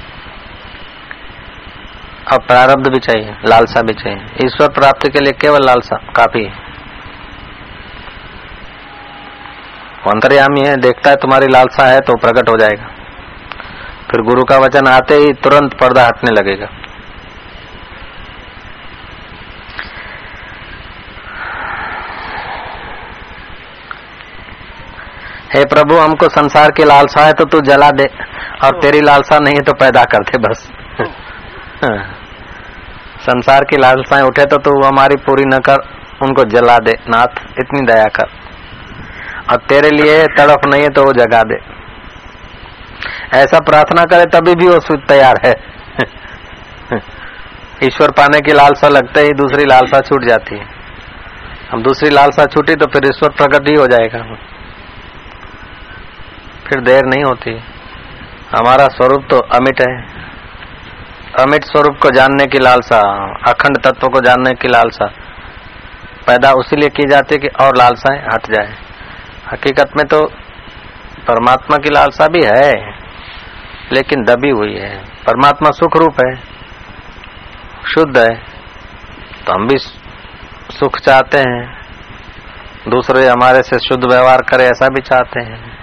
और 2.32 2.38
प्रारब्ध 2.38 2.88
भी 2.88 2.98
चाहिए, 2.98 3.34
लालसा 3.44 3.82
भी 3.82 3.94
चाहिए। 3.94 4.46
ईश्वर 4.46 4.68
प्राप्ति 4.68 5.08
के 5.08 5.20
लिए 5.20 5.32
केवल 5.32 5.66
लालसा 5.66 5.96
काफ़ी 6.16 6.44
है। 6.44 6.60
अंतर्यामी 10.06 10.60
है, 10.60 10.76
देखता 10.76 11.10
है 11.10 11.16
तुम्हारी 11.16 11.46
लालसा 11.46 11.86
है 11.86 12.00
तो 12.00 12.14
प्रकट 12.16 12.48
हो 12.48 12.56
जाएगा। 12.56 12.86
फिर 14.10 14.20
गुरु 14.20 14.44
का 14.44 14.58
वचन 14.58 14.86
आते 14.86 15.14
ही 15.14 15.32
तुरंत 15.32 15.74
पर्दा 15.74 16.06
हटने 16.06 16.30
लगेगा। 16.30 16.66
हे 25.54 25.64
प्रभु, 25.64 25.96
हमको 25.96 26.28
संसार 26.28 26.70
की 26.70 26.84
लालसा 26.84 27.26
है 27.26 27.32
तो 27.32 27.44
तू 27.44 27.60
जला 27.60 27.90
दे, 27.90 28.08
और 28.64 28.80
तेरी 28.80 29.00
लालसा 29.00 29.38
नहीं 29.38 29.54
है 29.54 29.60
तो 29.60 29.72
पैदा 29.72 30.04
कर 30.04 30.18
दे 30.18 30.38
बस। 30.38 30.70
संसार 33.22 33.64
की 33.64 33.76
लालसाएँ 33.76 34.22
उठे 34.22 34.44
तो 34.44 34.56
तू 34.56 34.86
हमारी 34.86 35.16
पूरी 35.16 35.44
न 35.44 35.50
कर 35.50 35.76
उनको 36.22 36.44
जला 36.44 36.78
दे, 36.78 36.94
नाथ, 37.08 37.58
इतनी 37.58 37.86
दया 37.86 38.04
कर। 38.04 38.26
और 39.50 39.56
तेरे 39.56 39.90
लिए 39.90 40.26
तड़प 40.26 40.60
नहीं 40.66 40.82
है 40.82 40.88
तो 40.88 41.04
वो 41.04 41.12
जगा 41.12 41.42
दे। 41.42 41.60
ऐसा 43.38 43.58
प्रार्थना 43.58 44.04
करे 44.04 44.24
तभी 44.24 44.54
भी 44.54 44.68
वो 44.68 44.96
तैयार 44.96 45.46
है। 45.46 45.54
ईश्वर 47.84 48.10
पाने 48.10 48.40
की 48.40 48.52
लालसा 48.52 48.88
लगते 48.88 49.20
ही 49.20 49.32
दूसरी 49.32 49.64
लालसा 49.64 50.00
छूट 50.00 50.24
जाती 50.24 50.58
है। 50.58 50.66
अब 51.72 51.82
दूसरी 51.82 52.10
लालसा 52.10 52.46
छूटी 52.46 52.74
तो 52.74 52.86
फिर 52.86 53.06
ईश्वर 53.06 53.28
प्रकट 53.28 53.68
ही 53.68 53.74
हो 53.74 53.86
जाएगा। 53.86 54.36
फिर 56.72 56.80
देर 56.80 57.02
नहीं 57.04 57.24
होती। 57.24 57.50
हमारा 58.56 58.88
स्वरूप 58.88 59.26
तो 59.30 59.38
अमिट 59.38 59.80
है। 59.80 60.22
अमिट 61.40 61.64
स्वरूप 61.64 61.98
को 62.02 62.10
जानने 62.10 62.46
की 62.46 62.58
लालसा, 62.58 63.00
अखंड 63.48 63.78
तत्व 63.78 64.08
को 64.08 64.20
जानने 64.20 64.52
की 64.52 64.68
लालसा। 64.68 65.06
पैदा 66.26 66.52
उसी 66.52 66.76
लिए 66.76 66.88
की 66.88 67.08
जाती 67.08 67.34
है 67.34 67.38
कि 67.38 67.48
और 67.64 67.76
लालसाएँ 67.76 68.18
हट 68.18 68.46
जाए। 68.46 68.74
हकीकत 69.52 69.90
में 69.96 70.06
तो 70.06 70.26
परमात्मा 71.28 71.76
की 71.76 71.90
लालसा 71.90 72.26
भी 72.26 72.42
है, 72.44 72.72
लेकिन 73.92 74.24
दबी 74.24 74.50
हुई 74.50 74.74
है। 74.74 74.96
परमात्मा 75.26 75.70
सुख 75.70 75.96
रूप 75.96 76.14
है, 76.26 76.34
शुद्ध 77.86 78.18
है। 78.18 78.34
तो 79.46 79.52
हम 79.52 79.68
भी 79.68 79.78
सुख 80.78 80.98
चाहते 80.98 81.38
हैं। 81.38 81.82
दूसरे 82.88 83.28
हमारे 83.28 83.62
से 83.62 83.78
शुद्ध 83.78 84.04
व्यवहार 84.04 84.42
करे 84.42 84.64
ऐसा 84.64 84.88
भी 84.88 85.00
चाहते 85.00 85.40
हैं। 85.40 85.81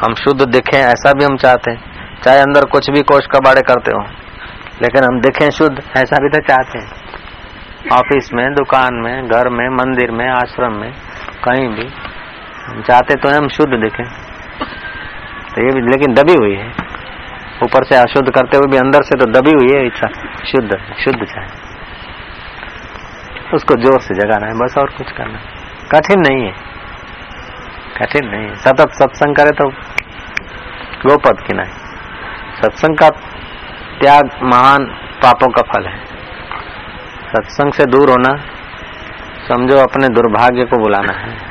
हम 0.00 0.14
शुद्ध 0.14 0.42
दिखें, 0.44 0.78
ऐसा 0.78 1.12
भी 1.12 1.24
हम 1.24 1.36
चाहते 1.38 1.70
हैं। 1.70 1.80
चाहे 2.22 2.40
अंदर 2.40 2.64
कुछ 2.66 2.90
भी 2.90 3.02
कोष 3.04 3.26
कबाड़े 3.26 3.62
करते 3.62 3.90
हो, 3.90 4.02
लेकिन 4.82 5.04
हम 5.04 5.20
दिखें 5.20 5.48
शुद्ध, 5.50 5.76
ऐसा 5.96 6.16
भी 6.16 6.28
तो 6.28 6.40
चाहते 6.46 6.78
हैं। 6.78 6.88
ऑफ़िस 7.92 8.30
में, 8.34 8.46
दुकान 8.54 8.94
में, 8.94 9.28
घर 9.28 9.48
में, 9.48 9.68
मंदिर 9.76 10.10
में, 10.10 10.28
आश्रम 10.28 10.72
में, 10.74 10.92
कहीं 11.44 11.68
भी, 11.68 11.86
हम 12.66 12.82
चाहते 12.82 13.14
तो 13.16 13.28
हम 13.30 13.48
शुद्ध 13.48 13.72
दिखें। 13.74 14.04
तो 15.46 15.62
ये 15.62 15.72
भी, 15.72 15.80
लेकिन 15.82 16.14
दबी 16.14 16.34
हुई 16.34 16.54
है। 16.54 16.68
ऊपर 17.62 17.84
से 17.84 17.96
अशुद्ध 17.96 18.28
करते 18.30 18.56
हुए 18.56 18.70
भी 18.70 18.76
अंदर 18.78 19.02
से 19.02 19.16
तो 19.16 19.26
दबी 19.30 19.52
हुई 19.52 19.72
है 19.72 19.86
इच्छा। 19.86 20.08
शुद्ध 20.46 20.76
शुद्ध 20.98 21.18
चाहे। 21.24 21.48
उसको 23.52 23.74
ज़ोर 23.76 24.00
से 24.00 24.14
जगाना 24.16 24.46
है, 24.46 24.54
बस 24.54 24.74
और 24.78 24.90
कुछ 24.98 25.10
करना 25.12 25.38
कठिन 25.90 26.20
नहीं 26.20 26.44
है। 26.44 26.52
कठिन 28.00 28.28
नहीं 28.28 28.54
सतत 28.56 28.92
सत्संग 28.92 29.36
करे 29.36 29.50
तो 29.50 29.68
गोपद 31.02 31.40
की 31.46 31.56
नहीं। 31.56 31.72
सत्संग 32.62 32.96
का 32.96 33.08
त्याग 34.00 34.30
महान 34.44 34.84
पापों 35.22 35.48
का 35.48 35.62
फल 35.62 35.86
है। 35.86 35.98
सत्संग 37.28 37.72
से 37.72 37.84
दूर 37.86 38.10
होना, 38.10 38.32
समझो 39.48 39.76
अपने 39.78 40.08
दुर्भाग्य 40.08 40.64
को 40.64 40.78
बुलाना 40.78 41.12
है। 41.18 41.49